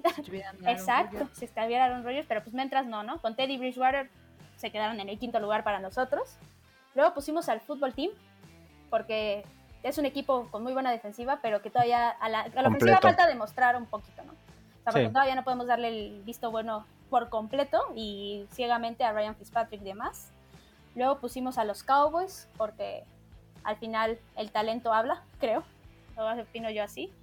[0.65, 3.21] Exacto, si estuviera Aaron Rodgers, pero pues mientras no, ¿no?
[3.21, 4.09] Con Teddy Bridgewater
[4.57, 6.35] se quedaron en el quinto lugar para nosotros.
[6.95, 8.11] Luego pusimos al fútbol team,
[8.89, 9.45] porque
[9.83, 12.71] es un equipo con muy buena defensiva, pero que todavía a la, a la ofensiva
[12.71, 13.01] Completo.
[13.01, 14.33] falta demostrar un poquito, ¿no?
[14.33, 15.13] O sea, porque Sí.
[15.13, 19.85] todavía no podemos darle el visto bueno por completo y ciegamente a Ryan Fitzpatrick y
[19.85, 20.29] demás.
[20.95, 23.05] Luego pusimos a los Cowboys, porque
[23.63, 25.63] al final el talento habla, creo.
[26.17, 27.13] Lo opino yo así.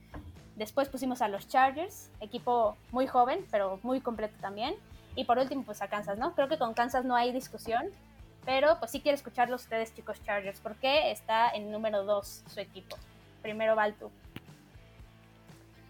[0.56, 4.74] Después pusimos a los Chargers, equipo muy joven, pero muy completo también.
[5.16, 6.34] Y por último, pues a Kansas, ¿no?
[6.34, 7.86] Creo que con Kansas no hay discusión,
[8.44, 12.96] pero pues sí quiero escucharlos ustedes, chicos Chargers, porque está en número 2 su equipo.
[13.42, 14.10] Primero Val tú.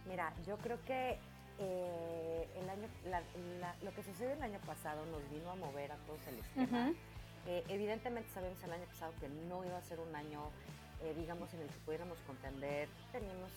[0.09, 1.19] Mira, yo creo que
[1.59, 3.23] eh, el año, la-
[3.61, 6.93] la- lo que sucedió el año pasado nos vino a mover a todos el esquema.
[7.47, 10.41] Eh, evidentemente sabemos el año pasado que no iba a ser un año,
[11.03, 12.89] eh, digamos, en el que pudiéramos contender.
[13.13, 13.51] Teníamos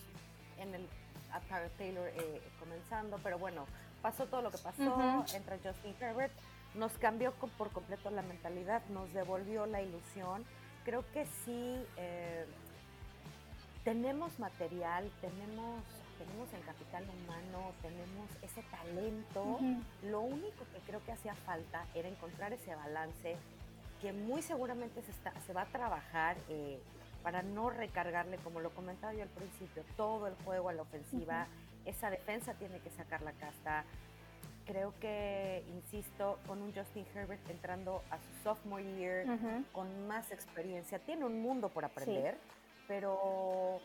[0.60, 0.88] en el
[1.32, 1.40] a
[1.76, 3.66] Taylor eh, comenzando, pero bueno,
[4.02, 4.82] pasó todo lo que pasó.
[4.82, 5.36] Ujú.
[5.36, 6.32] Entra Justin Herbert,
[6.74, 10.44] nos cambió por completo la mentalidad, nos devolvió la ilusión.
[10.84, 12.46] Creo que sí eh,
[13.84, 15.82] tenemos material, tenemos
[16.18, 19.60] tenemos el capital humano, tenemos ese talento.
[20.02, 23.36] Lo único que creo que hacía falta era encontrar ese balance
[24.00, 26.80] que muy seguramente se, está, se va a trabajar eh,
[27.22, 31.46] para no recargarle, como lo comentaba yo al principio, todo el juego a la ofensiva.
[31.84, 33.84] Esa defensa tiene que sacar la casta.
[34.66, 39.64] Creo que, insisto, con un Justin Herbert entrando a su sophomore year, Ujú.
[39.72, 42.36] con más experiencia, tiene un mundo por aprender,
[42.86, 43.80] pero,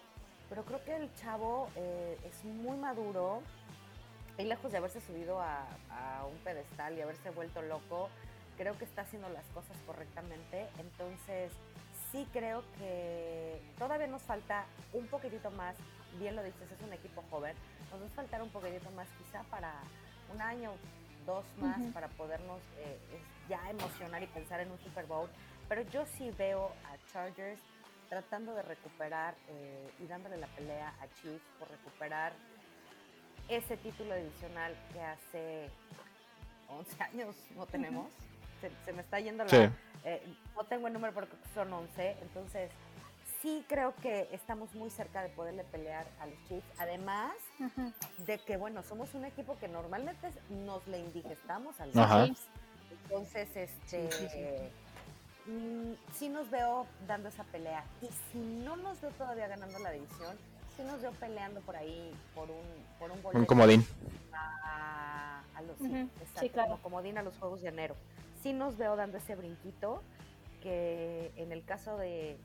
[0.50, 3.42] pero creo que el chavo eh, es muy maduro
[4.38, 8.10] y lejos de haberse subido a, a un pedestal y haberse vuelto loco,
[8.58, 10.68] creo que está haciendo las cosas correctamente.
[10.80, 11.54] Entonces,
[12.14, 15.76] sí creo que todavía nos falta un poquitito más,
[16.20, 17.56] bien lo dices, es un equipo joven,
[17.92, 19.74] nos va a faltar un poquitito más quizá para
[20.32, 20.72] un año,
[21.26, 23.00] dos más, para podernos eh,
[23.50, 25.28] ya emocionar y pensar en un Super Bowl.
[25.68, 27.60] Pero yo sí veo a Chargers
[28.10, 32.34] tratando de recuperar eh, y dándole la pelea a Chiefs por recuperar
[33.50, 35.70] ese título divisional que hace
[36.70, 38.12] 11 años no tenemos.
[38.62, 39.50] se, se me está yendo la...
[39.50, 39.70] Sí.
[40.04, 40.22] Eh,
[40.56, 42.72] no tengo el número porque son 11, entonces
[43.42, 46.66] sí creo que estamos muy cerca de poderle pelear a los Chiefs.
[46.80, 47.34] Además
[48.26, 52.26] de que, bueno, somos un equipo que normalmente nos le indigestamos a los Ajá.
[52.26, 52.48] Chiefs.
[53.04, 55.52] Entonces, este, Sí, sí, sí.
[55.52, 57.84] mm, sí nos veo dando esa pelea.
[58.02, 60.38] Y si no nos veo todavía ganando la división,
[60.78, 62.64] sí nos veo peleando por ahí por un,
[62.98, 63.86] por un comodín.
[64.32, 66.70] a, a los, exacto, claro.
[66.72, 67.96] como comodín a los Juegos de enero.
[68.44, 70.04] Sí nos veo dando ese brinquito
[70.62, 72.38] que en el caso de,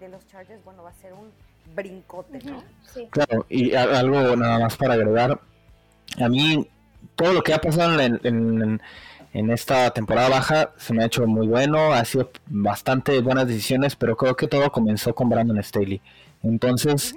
[0.00, 1.30] de los Chargers, bueno, va a ser un
[1.74, 2.62] brincote, ¿no?
[2.92, 3.08] Sí.
[3.10, 5.40] Claro, y algo nada más para agregar.
[6.20, 6.68] A mí,
[7.16, 8.80] todo lo que ha pasado en, en-
[9.32, 11.92] en esta temporada baja se me ha hecho muy bueno.
[11.92, 16.00] Ha sido bastante buenas decisiones, pero creo que todo comenzó con Brandon Staley.
[16.44, 17.16] Entonces,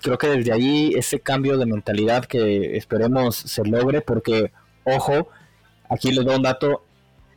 [0.00, 4.52] creo que desde ahí ese cambio de mentalidad que esperemos se logre, porque,
[4.84, 5.28] ojo,
[5.88, 6.84] aquí les doy un dato.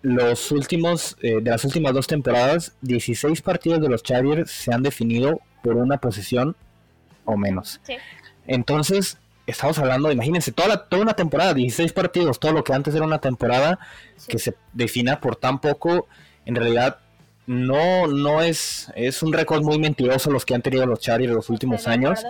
[0.05, 4.83] Los últimos, eh, de las últimas dos temporadas, 16 partidos de los Chargers se han
[4.83, 6.55] definido por una posesión
[7.23, 7.79] o menos.
[7.81, 7.95] Sí.
[8.45, 12.93] Entonces, estamos hablando, imagínense, toda, la- toda una temporada, 16 partidos, todo lo que antes
[12.93, 13.79] era una temporada
[14.15, 14.27] sí.
[14.29, 16.07] que se defina por tan poco,
[16.45, 16.99] en realidad
[17.47, 21.49] no, no es, es un récord muy mentiroso los que han tenido los Chargers los
[21.49, 22.23] últimos años.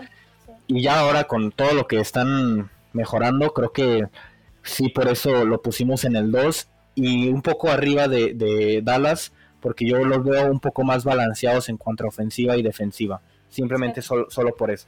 [0.68, 4.08] Y ya ahora con todo lo que están mejorando, creo que
[4.64, 9.32] sí, por eso lo pusimos en el 2 y un poco arriba de, de Dallas,
[9.60, 13.22] porque yo los veo un poco más balanceados en cuanto a ofensiva y defensiva.
[13.50, 14.08] Simplemente Sí.
[14.08, 14.88] solo, solo por eso.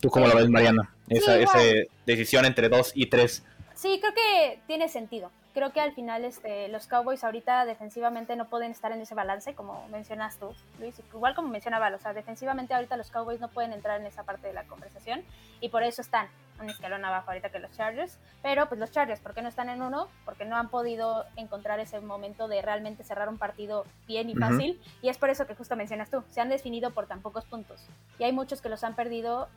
[0.00, 0.94] ¿Tú cómo la ves, Mariana?
[1.08, 1.58] Esa, esa
[2.06, 3.42] decisión entre 2 y 3.
[3.74, 5.30] Sí, creo que tiene sentido.
[5.54, 9.54] Creo que al final este, los Cowboys ahorita defensivamente no pueden estar en ese balance,
[9.54, 11.00] como mencionas tú, Luis.
[11.12, 14.48] Igual como mencionaba, o sea, defensivamente ahorita los Cowboys no pueden entrar en esa parte
[14.48, 15.22] de la conversación
[15.60, 16.26] y por eso están
[16.60, 18.18] un escalón abajo ahorita que los Chargers.
[18.42, 20.08] Pero pues los Chargers, ¿por qué no están en uno?
[20.24, 24.80] Porque no han podido encontrar ese momento de realmente cerrar un partido bien y fácil.
[25.02, 27.86] Y es por eso que justo mencionas tú, se han definido por tan pocos puntos.
[28.18, 29.48] Y hay muchos que los han perdido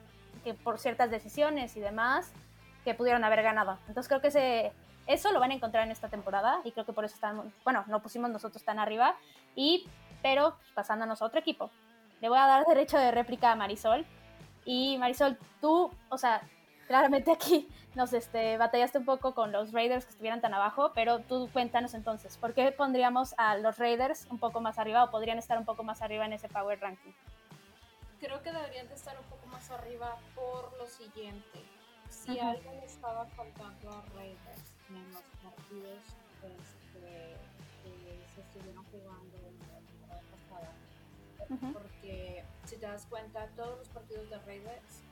[0.44, 2.32] que por ciertas decisiones y demás
[2.84, 3.80] que pudieron haber ganado.
[3.88, 4.72] Entonces creo que ese,
[5.08, 7.84] eso lo van a encontrar en esta temporada y creo que por eso están, bueno,
[7.88, 9.16] no pusimos nosotros tan arriba.
[9.56, 9.88] Y,
[10.22, 11.72] pero pasándonos a otro equipo,
[12.22, 14.06] le voy a dar derecho de réplica a Marisol.
[14.66, 16.42] Y Marisol, tú, o sea,
[16.88, 21.20] claramente aquí nos este, batallaste un poco con los Raiders que estuvieran tan abajo, pero
[21.20, 25.38] tú cuéntanos entonces, ¿por qué pondríamos a los Raiders un poco más arriba o podrían
[25.38, 27.14] estar un poco más arriba en ese Power Ranking?
[28.20, 31.64] Creo que deberían de estar un poco más arriba por lo siguiente.
[32.10, 32.52] Si Ajá.
[32.52, 36.00] algo le estaba faltando a Raiders en los partidos
[36.44, 37.36] este,
[37.84, 43.90] que se estuvieron jugando en la temporada pasada, porque si te das cuenta, todos los
[43.90, 45.04] partidos de Raiders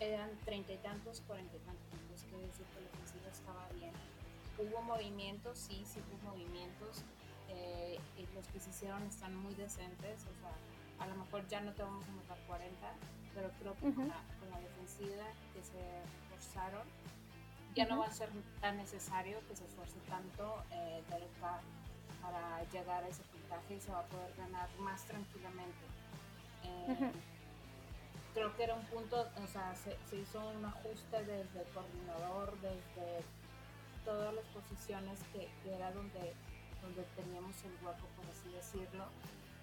[0.00, 3.92] eran treinta y tantos, cuarenta y tantos, quiere decir que la ofensiva estaba bien.
[4.58, 7.04] Hubo movimientos, sí, sí hubo movimientos,
[7.48, 10.56] eh, y los que se hicieron están muy decentes, o sea,
[11.04, 12.94] a lo mejor ya no te vamos a anotar 40,
[13.34, 15.78] pero creo que con, la, con la defensiva que se
[16.22, 16.86] esforzaron,
[17.74, 18.28] ya no va a ser
[18.60, 21.60] tan necesario que se esfuerce tanto eh, Derek Carr
[22.20, 25.84] para llegar a ese puntaje y se va a poder ganar más tranquilamente.
[26.64, 27.12] Eh.
[28.34, 32.54] Creo que era un punto, o sea, se, se hizo un ajuste desde el coordinador,
[32.60, 33.24] desde
[34.04, 36.34] todas las posiciones que, que era donde,
[36.80, 39.06] donde teníamos el hueco, por así decirlo.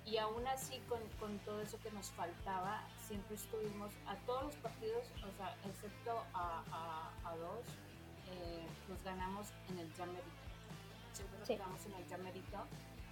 [0.05, 4.55] Y aún así, con, con todo eso que nos faltaba, siempre estuvimos a todos los
[4.57, 7.65] partidos, o sea, excepto a, a, a dos,
[8.31, 10.23] eh, los ganamos en el llamerito.
[11.13, 11.55] Siempre nos Sí.
[11.55, 12.57] ganamos en el llamerito.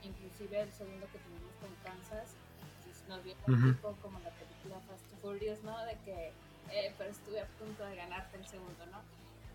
[0.04, 2.36] Inclusive el segundo que tuvimos con Kansas,
[2.84, 3.52] pues, nos vio Ujú.
[3.54, 5.78] un tipo como la película Fast and Furious, ¿no?
[5.86, 6.32] De que,
[6.72, 9.02] eh, pero estuve a punto de ganarte el segundo, ¿no?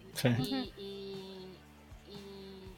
[0.00, 0.28] Y- Sí.
[0.76, 1.58] Y, y-
[2.10, 2.74] y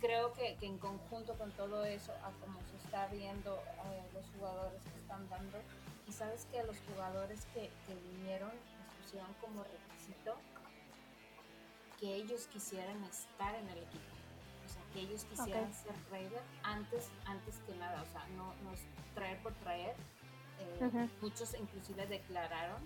[0.00, 4.24] creo que, que en conjunto con todo eso, a como se está viendo eh, los
[4.36, 5.58] jugadores que están dando,
[6.06, 10.36] y sabes que los jugadores que, que vinieron les pusieron como requisito
[12.00, 14.14] que ellos quisieran estar en el equipo.
[14.64, 15.74] O sea, que ellos quisieran Ok.
[15.74, 18.02] ser Raider antes, antes que nada.
[18.02, 18.70] O sea, no, no
[19.14, 19.94] traer por traer.
[20.60, 21.08] Eh, Ujú.
[21.22, 22.82] Muchos inclusive declararon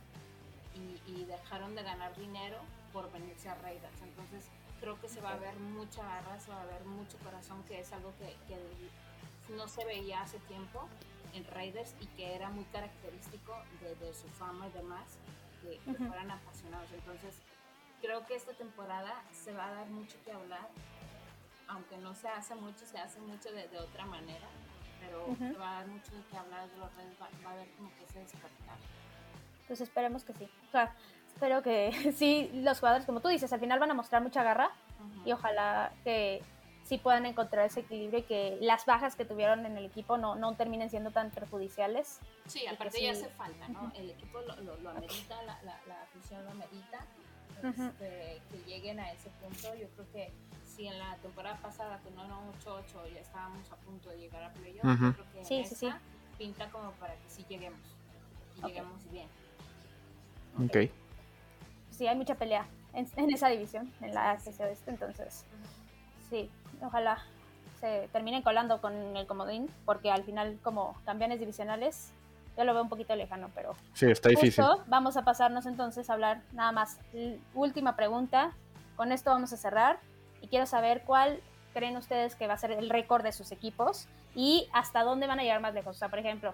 [0.74, 2.58] y, y dejaron de ganar dinero
[2.92, 4.00] por venirse a Raiders.
[4.02, 4.44] Entonces
[4.80, 7.80] creo que se va a ver mucha garra, se va a ver mucho corazón, que
[7.80, 8.58] es algo que, que
[9.54, 10.88] no se veía hace tiempo
[11.34, 15.04] en Raiders y que era muy característico de, de su fama y demás,
[15.62, 16.06] que, que Ujú.
[16.08, 16.90] fueran apasionados.
[16.92, 17.36] Entonces
[18.02, 20.68] creo que esta temporada se va a dar mucho que hablar,
[21.68, 24.48] aunque no se hace mucho, se hace mucho de, de otra manera,
[25.00, 25.36] pero Ujú.
[25.52, 27.68] se va a dar mucho de que hablar de los Raiders, va, va a haber
[27.76, 28.76] como que ese despertar.
[29.68, 30.48] Pues esperemos que sí.
[30.68, 30.94] O sea,
[31.32, 34.72] espero que sí, los jugadores, como tú dices, al final van a mostrar mucha garra
[34.98, 35.28] Ujú.
[35.28, 36.42] y ojalá que
[36.84, 40.34] sí puedan encontrar ese equilibrio y que las bajas que tuvieron en el equipo no,
[40.34, 42.18] no terminen siendo tan perjudiciales.
[42.46, 43.04] Sí, aparte sí.
[43.04, 43.92] ya hace falta, ¿no?
[43.94, 47.06] El equipo lo, lo, lo amerita, la, la, la afición lo amerita.
[47.62, 49.74] Este, que lleguen a ese punto.
[49.74, 50.32] Yo creo que
[50.64, 54.52] si en la temporada pasada con un 8-8 ya estábamos a punto de llegar a
[54.52, 55.88] playoff, yo creo que sí, en sí, sí.
[56.38, 57.80] pinta como para que sí lleguemos
[58.58, 59.28] y lleguemos bien.
[60.64, 60.90] Ok.
[61.90, 65.44] Sí, hay mucha pelea en, en esa división, en la AFC Oeste, entonces
[66.30, 66.50] sí,
[66.82, 67.22] ojalá
[67.80, 72.12] se terminen colando con el comodín, porque al final como campeones divisionales
[72.56, 74.64] yo lo veo un poquito lejano, pero Sí, está difícil.
[74.64, 76.98] Justo, vamos a pasarnos entonces a hablar nada más.
[77.14, 78.52] L- última pregunta.
[78.96, 79.98] Con esto vamos a cerrar.
[80.40, 81.40] Y quiero saber cuál
[81.72, 85.38] creen ustedes que va a ser el récord de sus equipos y hasta dónde van
[85.40, 85.96] a llegar más lejos.
[85.96, 86.52] O sea, por ejemplo,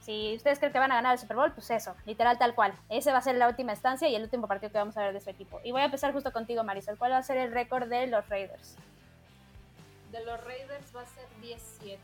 [0.00, 2.74] si ustedes creen que van a ganar el Super Bowl, pues eso, literal tal cual.
[2.88, 5.12] Ese va a ser la última instancia y el último partido que vamos a ver
[5.14, 5.60] de su equipo.
[5.64, 6.98] Y voy a empezar justo contigo, Marisol.
[6.98, 8.76] ¿Cuál va a ser el récord de los Raiders?
[10.12, 11.98] De los Raiders va a ser 17,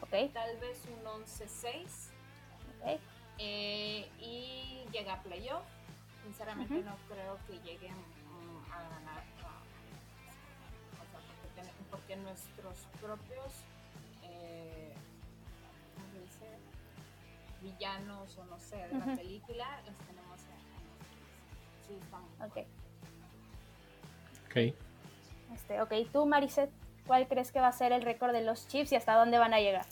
[0.00, 0.32] ¿Ok?
[0.32, 2.11] tal vez un 11-6
[3.38, 5.64] Eh, y llega a playoff.
[6.24, 9.22] Sinceramente no creo que lleguen mm, a ganar.
[9.42, 9.48] no.
[11.00, 13.52] O sea, porque, ten- porque nuestros propios
[14.24, 14.92] eh,
[15.94, 16.58] ¿cómo se dice?
[17.62, 22.66] villanos o no sé de la película los tenemos en, sí estamos Ok.
[24.46, 24.74] Ok.
[25.54, 26.70] Este, ok, tú, Mariset,
[27.06, 29.54] ¿cuál crees que va a ser el récord de los Chiefs y hasta dónde van
[29.54, 29.86] a llegar?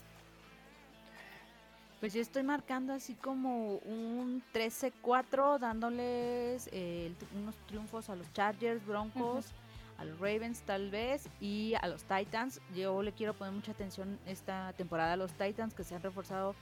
[2.01, 8.85] Pues yo estoy marcando así como un 13-4, dándoles eh, unos triunfos a los Chargers,
[8.87, 9.53] Broncos,
[9.99, 12.63] a los Ravens tal vez y a los Titans.
[12.75, 16.55] Yo le quiero poner mucha atención esta temporada a los Titans que se han reforzado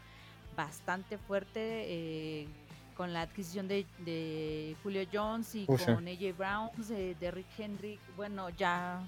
[0.56, 2.48] bastante fuerte eh,
[2.96, 7.46] con la adquisición de, de Julio Jones y Uf, con AJ Brown, de, de Rick
[7.56, 8.00] Henry.
[8.16, 9.06] Bueno, ya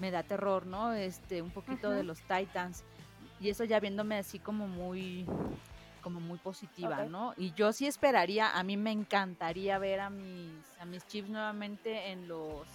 [0.00, 0.92] me da terror, ¿no?
[0.92, 2.84] Este, un poquito de los Titans
[3.40, 5.26] y eso ya viéndome así como muy
[6.02, 7.04] como muy positiva.
[7.04, 7.34] ¿no?
[7.36, 12.10] Y yo sí esperaría, a mí me encantaría ver a mis a mis Chiefs nuevamente
[12.10, 12.66] en los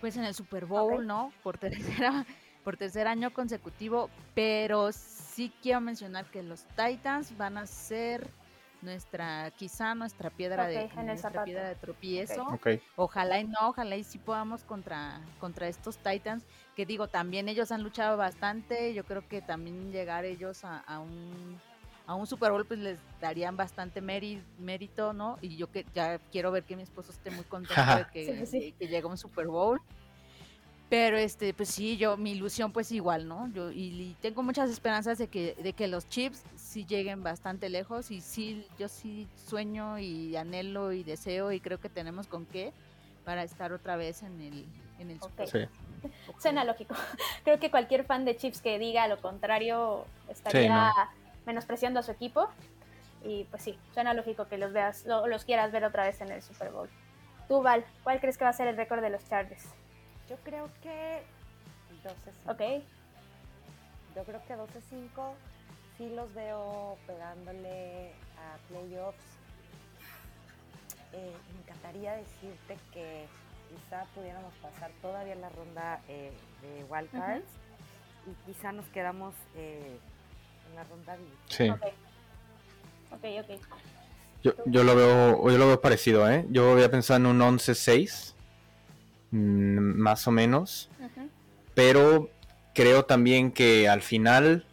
[0.00, 1.06] pues en el Super Bowl.
[1.06, 1.32] ¿no?
[1.42, 2.26] Por tercera
[2.64, 8.28] por tercer año consecutivo, pero sí quiero mencionar que los Titans van a ser
[8.82, 10.74] nuestra quizá nuestra piedra de
[11.06, 12.46] nuestra piedra de tropiezo.
[12.96, 16.44] Ojalá y no, ojalá y sí podamos contra, contra estos Titans,
[16.76, 20.98] que digo, también ellos han luchado bastante, yo creo que también llegar ellos a, a
[21.00, 21.60] un
[22.06, 25.38] a un Super Bowl pues les darían bastante méri- mérito, ¿no?
[25.40, 28.46] Y yo que ya quiero ver que mi esposo esté muy contento de que, Sí,
[28.46, 29.80] sí, que llegue un Super Bowl.
[30.90, 33.48] Pero este, pues sí, yo, mi ilusión pues igual, ¿no?
[33.52, 37.68] Yo, y, y tengo muchas esperanzas de que, de que los Chips sí lleguen bastante
[37.68, 42.44] lejos y sí, yo sí sueño y anhelo y deseo y creo que tenemos con
[42.44, 42.72] qué
[43.24, 44.66] para estar otra vez en el,
[44.98, 45.30] en el Ok.
[45.30, 45.68] Super Sí.
[46.40, 46.94] Suena lógico.
[47.44, 50.90] Creo que cualquier fan de Chiefs que diga lo contrario estaría
[51.46, 52.48] menospreciando a su equipo.
[53.22, 56.30] Y pues sí, suena lógico que los veas, lo- los quieras ver otra vez en
[56.32, 56.88] el Super Bowl.
[57.48, 59.64] Tú, Val, ¿cuál crees que va a ser el récord de los Chargers?
[60.30, 61.22] Yo creo que
[62.04, 62.52] 12-5.
[62.52, 62.84] Ok,
[64.16, 65.32] Yo creo que 12-5
[65.98, 69.18] sí los veo pegándole a playoffs.
[71.12, 73.26] Eh, me encantaría decirte que
[73.68, 77.44] quizá pudiéramos pasar todavía la ronda eh, de wildcards
[78.26, 79.98] y quizá nos quedamos eh,
[80.68, 81.68] en la ronda div- Sí.
[81.68, 81.82] ok.
[83.12, 83.60] Ok, ok.
[84.42, 86.46] Yo, yo lo veo, yo lo veo parecido, ¿eh?
[86.50, 88.39] Yo había pensado en un 11-6, mm,
[89.30, 90.90] más o menos.
[91.74, 92.30] Pero
[92.74, 94.64] creo también que al final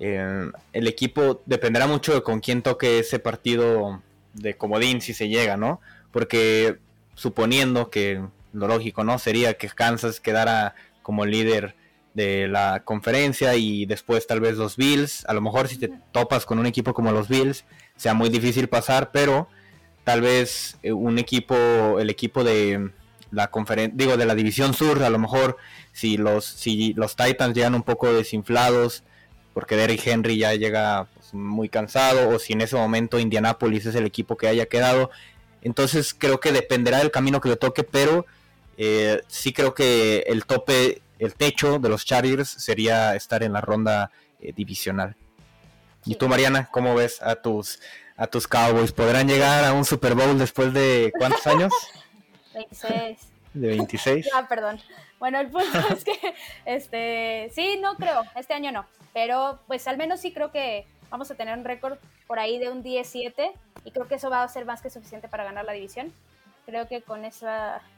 [0.00, 4.02] eh, el equipo dependerá mucho de con quién toque ese partido
[4.34, 5.80] de comodín si se llega, ¿no?
[6.10, 6.78] Porque
[7.14, 9.18] suponiendo que lo lógico, ¿no?
[9.18, 11.74] Sería que Kansas quedara como líder
[12.14, 16.44] de la conferencia y después tal vez los Bills, a lo mejor si te topas
[16.44, 17.64] con un equipo como los Bills,
[17.96, 19.48] sea muy difícil pasar, pero
[20.04, 21.54] tal vez eh, un equipo,
[22.00, 22.90] el equipo de
[23.32, 25.56] la conferencia, digo, de la división sur, a lo mejor
[25.92, 29.02] si los, si los Titans llegan un poco desinflados,
[29.54, 33.94] porque Derrick Henry ya llega pues, muy cansado, o si en ese momento Indianapolis es
[33.94, 35.10] el equipo que haya quedado.
[35.62, 38.26] Entonces creo que dependerá del camino que le toque, pero
[38.76, 43.60] eh, sí creo que el tope, el techo de los Chargers sería estar en la
[43.60, 45.16] ronda eh, divisional.
[46.04, 47.80] ¿Y tú, Mariana, cómo ves a tus,
[48.16, 48.92] a tus Cowboys?
[48.92, 51.72] ¿Podrán llegar a un Super Bowl después de cuántos años?
[52.54, 53.32] 26.
[53.54, 54.30] ¿De 26?
[54.34, 54.80] Ah, perdón.
[55.18, 56.34] Bueno, el punto es que,
[56.64, 61.30] este, sí, no creo, este año no, pero pues al menos sí creo que vamos
[61.30, 63.52] a tener un récord por ahí de un 17
[63.84, 66.12] y creo que eso va a ser más que suficiente para ganar la división.
[66.64, 67.46] Creo que con eso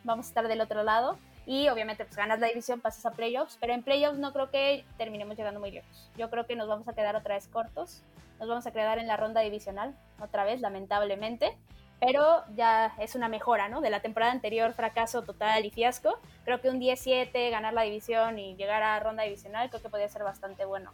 [0.03, 3.59] vamos a estar del otro lado y obviamente pues ganas la división, pasas a playoffs,
[3.61, 6.11] pero en playoffs no creo que terminemos llegando muy lejos.
[6.17, 8.03] Yo creo que nos vamos a quedar otra vez cortos,
[8.39, 11.57] nos vamos a quedar en la ronda divisional otra vez, lamentablemente.
[12.01, 13.81] Pero ya es una mejora, ¿no?
[13.81, 16.19] De la temporada anterior, fracaso total y fiasco.
[16.45, 20.09] Creo que un 10-7, ganar la división y llegar a ronda divisional, creo que podría
[20.09, 20.93] ser bastante bueno.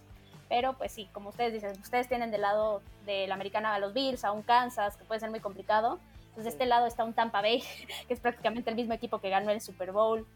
[0.48, 3.92] Pero pues sí, como ustedes dicen, ustedes tienen del lado de la americana a los
[3.94, 5.98] Bills, a un Kansas, que puede ser muy complicado.
[6.30, 7.62] Entonces de este lado está un Tampa Bay,
[8.08, 10.26] que es prácticamente el mismo equipo que ganó el Super Bowl.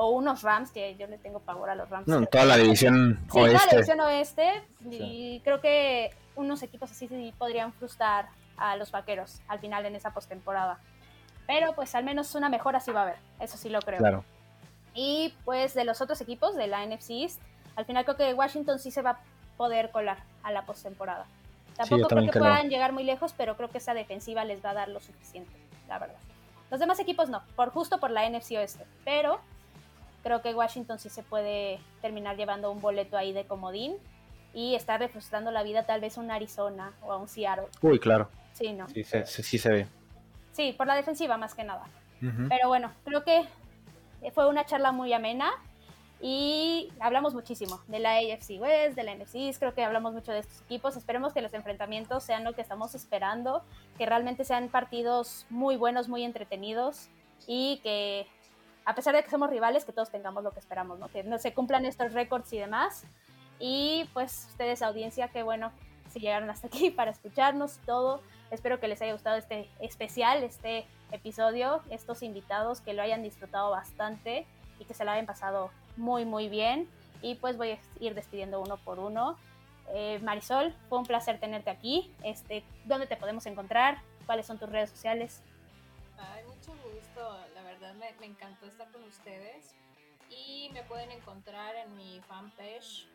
[0.00, 2.06] O unos Rams, que yo le tengo pavor a los Rams.
[2.06, 3.56] No, toda la división Sí, oeste.
[3.56, 4.62] toda la división oeste.
[4.90, 8.28] Y creo que unos equipos así sí podrían frustrar
[8.58, 10.78] a los vaqueros al final en esa postemporada.
[11.46, 13.98] Pero pues al menos una mejora sí va a haber, eso sí lo creo.
[13.98, 14.24] Claro.
[14.94, 17.40] Y pues de los otros equipos de la NFC East,
[17.76, 19.20] al final creo que Washington sí se va a
[19.56, 21.26] poder colar a la postemporada.
[21.76, 22.44] Tampoco creo también que creo.
[22.44, 25.52] puedan llegar muy lejos, pero creo que esa defensiva les va a dar lo suficiente,
[25.88, 26.18] la verdad.
[26.70, 29.40] Los demás equipos no, por justo por la NFC Oeste, pero
[30.22, 33.96] creo que Washington sí se puede terminar llevando un boleto ahí de comodín
[34.54, 37.66] y estar frustrando la vida tal vez a un Arizona o a un Seattle.
[37.82, 38.28] Uy, claro.
[38.52, 38.88] Sí, ¿no?
[38.88, 39.86] Sí, se, se- sí se ve.
[40.52, 41.84] Sí, por la defensiva más que nada.
[42.22, 42.48] Ujú.
[42.48, 43.44] Pero bueno, creo que
[44.32, 45.52] fue una charla muy amena
[46.20, 50.32] y hablamos muchísimo de la AFC West, de la NFC East, creo que hablamos mucho
[50.32, 50.96] de estos equipos.
[50.96, 53.62] Esperemos que los enfrentamientos sean lo que estamos esperando,
[53.96, 57.08] que realmente sean partidos muy buenos, muy entretenidos
[57.46, 58.26] y que
[58.84, 61.08] a pesar de que somos rivales, que todos tengamos lo que esperamos, ¿no?
[61.08, 63.04] que no se cumplan estos récords y demás.
[63.58, 65.72] Y pues ustedes, audiencia, qué bueno
[66.10, 68.22] si llegaron hasta aquí para escucharnos y todo.
[68.50, 73.70] Espero que les haya gustado este especial, este episodio, estos invitados, que lo hayan disfrutado
[73.70, 74.46] bastante
[74.78, 76.88] y que se lo hayan pasado muy, muy bien.
[77.20, 79.36] Y pues voy a ir despidiendo uno por uno.
[79.90, 82.14] Eh, Marisol, fue un placer tenerte aquí.
[82.22, 84.00] Este, ¿Dónde te podemos encontrar?
[84.24, 85.42] ¿Cuáles son tus redes sociales?
[86.18, 89.74] Ay, mucho gusto, la verdad me, me encantó estar con ustedes
[90.30, 93.08] y me pueden encontrar en mi fanpage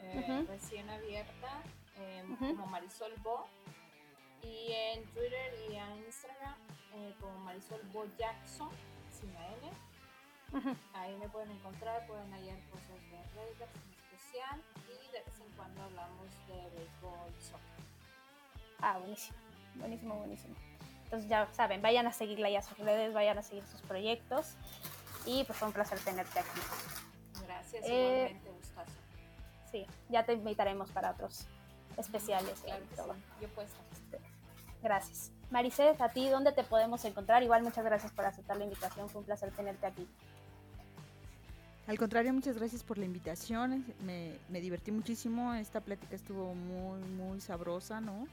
[0.00, 1.62] eh, recién abierta
[1.96, 2.46] eh, Ujú.
[2.54, 3.46] como Marisol Bo
[4.42, 6.54] y en Twitter y en Instagram
[6.94, 8.70] eh, como Marisol Bo Jackson
[9.18, 9.70] sin la N.
[10.52, 10.76] Ujú.
[10.94, 15.50] Ahí me pueden encontrar, pueden hallar cosas de Raiders en especial y de vez en
[15.56, 17.78] cuando hablamos de béisbol, soccer.
[18.80, 19.36] Ah, buenísimo,
[19.74, 20.54] buenísimo, buenísimo.
[21.04, 24.54] Entonces ya saben, vayan a seguirla ya a sus redes, vayan a seguir sus proyectos.
[25.26, 26.60] Y pues fue un placer tenerte aquí.
[27.44, 28.92] Gracias, Eh, igualmente, gustazo.
[29.70, 31.46] Sí, ya te invitaremos para otros
[31.96, 32.60] especiales.
[32.64, 33.14] Claro y que todo.
[33.14, 33.78] sí, yo puesto.
[34.82, 35.32] Gracias.
[35.50, 37.42] Maricet, a ti, ¿dónde te podemos encontrar?
[37.42, 40.06] Igual muchas gracias por aceptar la invitación, fue un placer tenerte aquí.
[41.86, 43.82] Al contrario, muchas gracias por la invitación.
[44.04, 45.54] Me, me divertí muchísimo.
[45.54, 48.26] Esta plática estuvo muy, muy sabrosa, ¿no?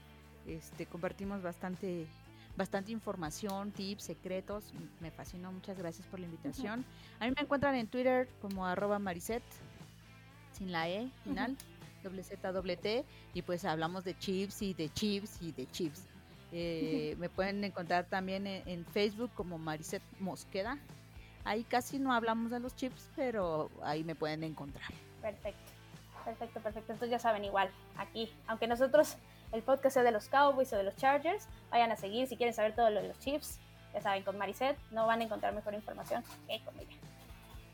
[0.46, 2.06] Este, compartimos bastante,
[2.54, 4.74] bastante información, tips, secretos.
[5.00, 5.52] Me fascinó.
[5.52, 6.84] Muchas gracias por la invitación.
[7.18, 9.42] A mí me encuentran en Twitter como arroba mariset,
[10.56, 11.56] sin la E final,
[12.02, 13.04] doble Z, doble T.
[13.34, 16.02] Y pues hablamos de chips y de chips y de chips.
[16.52, 20.78] Eh, me pueden encontrar también en, en Facebook como Mariset Mosqueda.
[21.44, 24.90] Ahí casi no hablamos de los chips, pero ahí me pueden encontrar.
[25.22, 25.70] Perfecto,
[26.24, 26.92] perfecto, perfecto.
[26.92, 29.16] Entonces ya saben, igual, aquí, aunque nosotros
[29.52, 32.54] el podcast sea de los Cowboys o de los Chargers, vayan a seguir si quieren
[32.54, 33.60] saber todo lo de los Chiefs.
[33.94, 36.96] Ya saben, con Maricet no van a encontrar mejor información que con ella.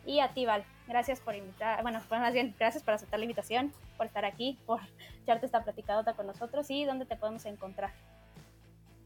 [0.04, 3.24] Y a ti, Val, gracias por invitar, bueno, pues más bien, gracias por aceptar la
[3.24, 4.80] invitación, por estar aquí, por
[5.22, 7.92] echarte esta platicadota con nosotros y dónde te podemos encontrar.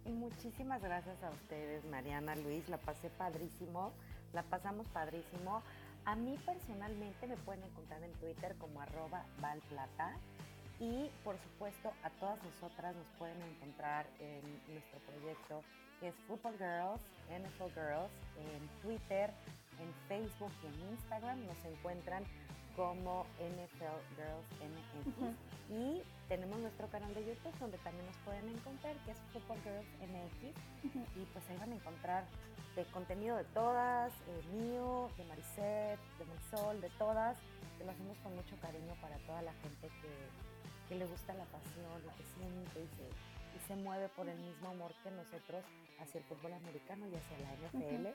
[0.05, 2.69] Muchísimas gracias a ustedes, Mariana, Luis.
[2.69, 3.93] La pasé padrísimo,
[4.33, 5.63] la pasamos padrísimo.
[6.05, 10.17] A mí personalmente me pueden encontrar en Twitter como arroba valplata.
[10.79, 14.43] Y por supuesto a todas nosotras nos pueden encontrar en
[14.73, 15.63] nuestro proyecto
[16.01, 19.33] que es Football Girls, NFL Girls, en Twitter,
[19.81, 22.25] en Facebook y en Instagram nos encuentran
[22.77, 25.35] como NFL Girls MX.
[25.71, 29.89] Y tenemos nuestro canal de YouTube donde también nos pueden encontrar, que es Football Girls
[30.01, 30.55] MX.
[31.17, 32.25] Y pues ahí van a encontrar
[32.77, 37.39] de contenido de todas, eh, mío, de Maricet, de Marisol, de todas,
[37.79, 41.45] que lo hacemos con mucho cariño para toda la gente que, que le gusta la
[41.47, 45.65] pasión, lo que siente y se, y se mueve por el mismo amor que nosotros
[46.01, 48.07] hacia el fútbol americano y hacia la NFL.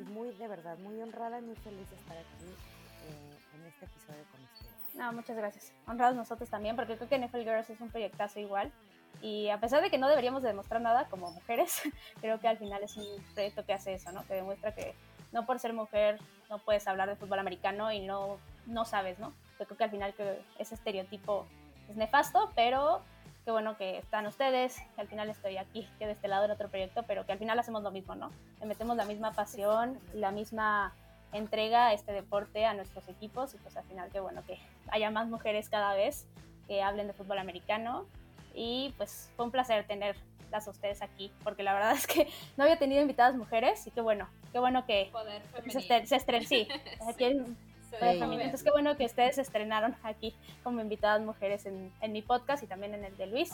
[0.00, 3.84] Y muy, de verdad, muy honrada y muy feliz de estar aquí eh, en este
[3.84, 4.94] episodio con ustedes.
[4.94, 5.72] No, muchas gracias.
[5.86, 8.72] Honrados nosotros también, porque creo que NFL Girls es un proyectazo igual.
[9.20, 11.82] Y a pesar de que no deberíamos de demostrar nada como mujeres,
[12.20, 14.26] creo que al final es un proyecto que hace eso, ¿no?
[14.26, 14.94] Que demuestra que
[15.32, 16.18] no por ser mujer
[16.48, 19.34] no puedes hablar de fútbol americano y no, no sabes, ¿no?
[19.58, 21.46] Yo creo que al final que ese estereotipo
[21.88, 23.02] es nefasto, pero
[23.46, 26.50] qué bueno que están ustedes, que al final estoy aquí, que de este lado en
[26.50, 28.32] otro proyecto, pero que al final hacemos lo mismo, ¿no?
[28.60, 30.92] Le metemos la misma pasión, la misma
[31.32, 35.10] entrega a este deporte a nuestros equipos y pues al final qué bueno que haya
[35.12, 36.26] más mujeres cada vez
[36.66, 38.06] que hablen de fútbol americano
[38.52, 40.16] y pues fue un placer tener
[40.52, 44.00] a ustedes aquí, porque la verdad es que no había tenido invitadas mujeres y qué
[44.00, 46.06] bueno, qué bueno que Poder se, femenino.
[46.06, 46.66] se estren, sí,
[47.08, 47.44] aquí
[47.90, 48.28] femenino.
[48.30, 48.40] ver.
[48.40, 52.66] Entonces qué bueno que ustedes estrenaron aquí como invitadas mujeres en, en mi podcast y
[52.66, 53.52] también en el de Luis.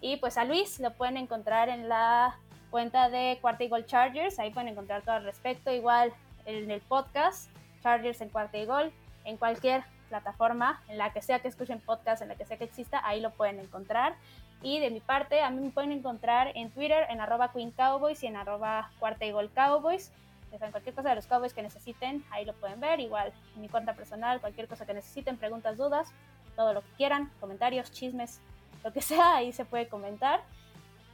[0.00, 2.36] Y pues a Luis lo pueden encontrar en la
[2.70, 6.12] cuenta de Cuarta y Gol Chargers, ahí pueden encontrar todo al respecto, igual
[6.44, 7.48] en el podcast
[7.82, 8.92] Chargers en Cuarta y Gol,
[9.24, 12.64] en cualquier plataforma, en la que sea que escuchen podcast, en la que sea que
[12.64, 14.14] exista, ahí lo pueden encontrar.
[14.62, 18.22] Y de mi parte, a mí me pueden encontrar en Twitter, en arroba Queen Cowboys
[18.22, 20.10] y en arroba Cuarta y Gol Cowboys.
[20.54, 23.00] Ya saben, cualquier cosa de los Cowboys que necesiten, ahí lo pueden ver.
[23.00, 26.12] Igual en mi cuenta personal, cualquier cosa que necesiten, preguntas, dudas,
[26.54, 28.38] todo lo que quieran, comentarios, chismes,
[28.84, 30.44] lo que sea, ahí se puede comentar.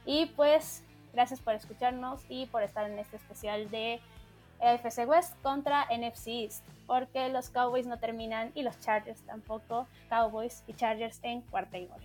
[0.05, 3.99] Y pues, gracias por escucharnos y por estar en este especial de
[4.59, 9.87] AFC West contra NFC East, porque los Cowboys no terminan y los Chargers tampoco.
[10.07, 12.01] Cowboys y Chargers en cuarta y gol.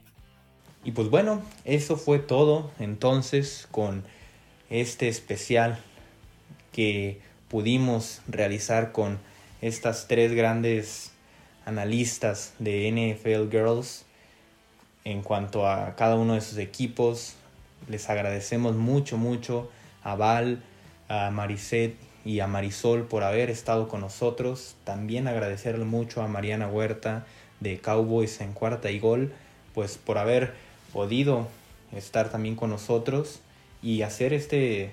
[0.84, 4.04] Y pues bueno, eso fue todo entonces con
[4.70, 5.78] este especial
[6.76, 9.18] que pudimos realizar con
[9.62, 11.10] estas tres grandes
[11.64, 14.04] analistas de NFL Girls
[15.04, 17.32] en cuanto a cada uno de sus equipos.
[17.88, 19.70] Les agradecemos mucho, mucho
[20.02, 20.62] a Val,
[21.08, 21.96] a Mariset
[22.26, 24.76] y a Marisol por haber estado con nosotros.
[24.84, 27.24] También agradecerle mucho a Mariana Huerta
[27.60, 29.32] de Cowboys en cuarta y gol,
[29.72, 30.52] pues por haber
[30.92, 31.48] podido
[31.92, 33.40] estar también con nosotros
[33.82, 34.92] y hacer este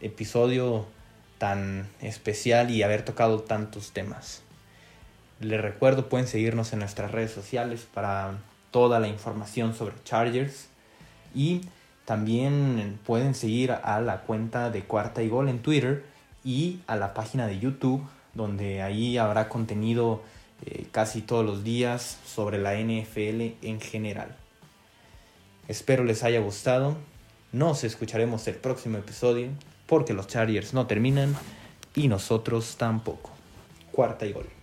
[0.00, 0.86] episodio
[1.38, 4.42] tan especial y haber tocado tantos temas.
[5.40, 8.38] Les recuerdo, pueden seguirnos en nuestras redes sociales para
[8.70, 10.68] toda la información sobre Chargers
[11.34, 11.62] y
[12.04, 16.04] también pueden seguir a la cuenta de Cuarta y Gol en Twitter
[16.44, 18.06] y a la página de YouTube
[18.36, 20.22] donde ahí habrá contenido
[20.64, 24.36] eh, casi todos los días sobre la NFL en general.
[25.68, 26.96] Espero les haya gustado.
[27.52, 29.48] Nos escucharemos el próximo episodio
[29.86, 31.36] porque los Chargers no terminan
[31.94, 33.30] y nosotros tampoco.
[33.92, 34.55] Cuarta y gol.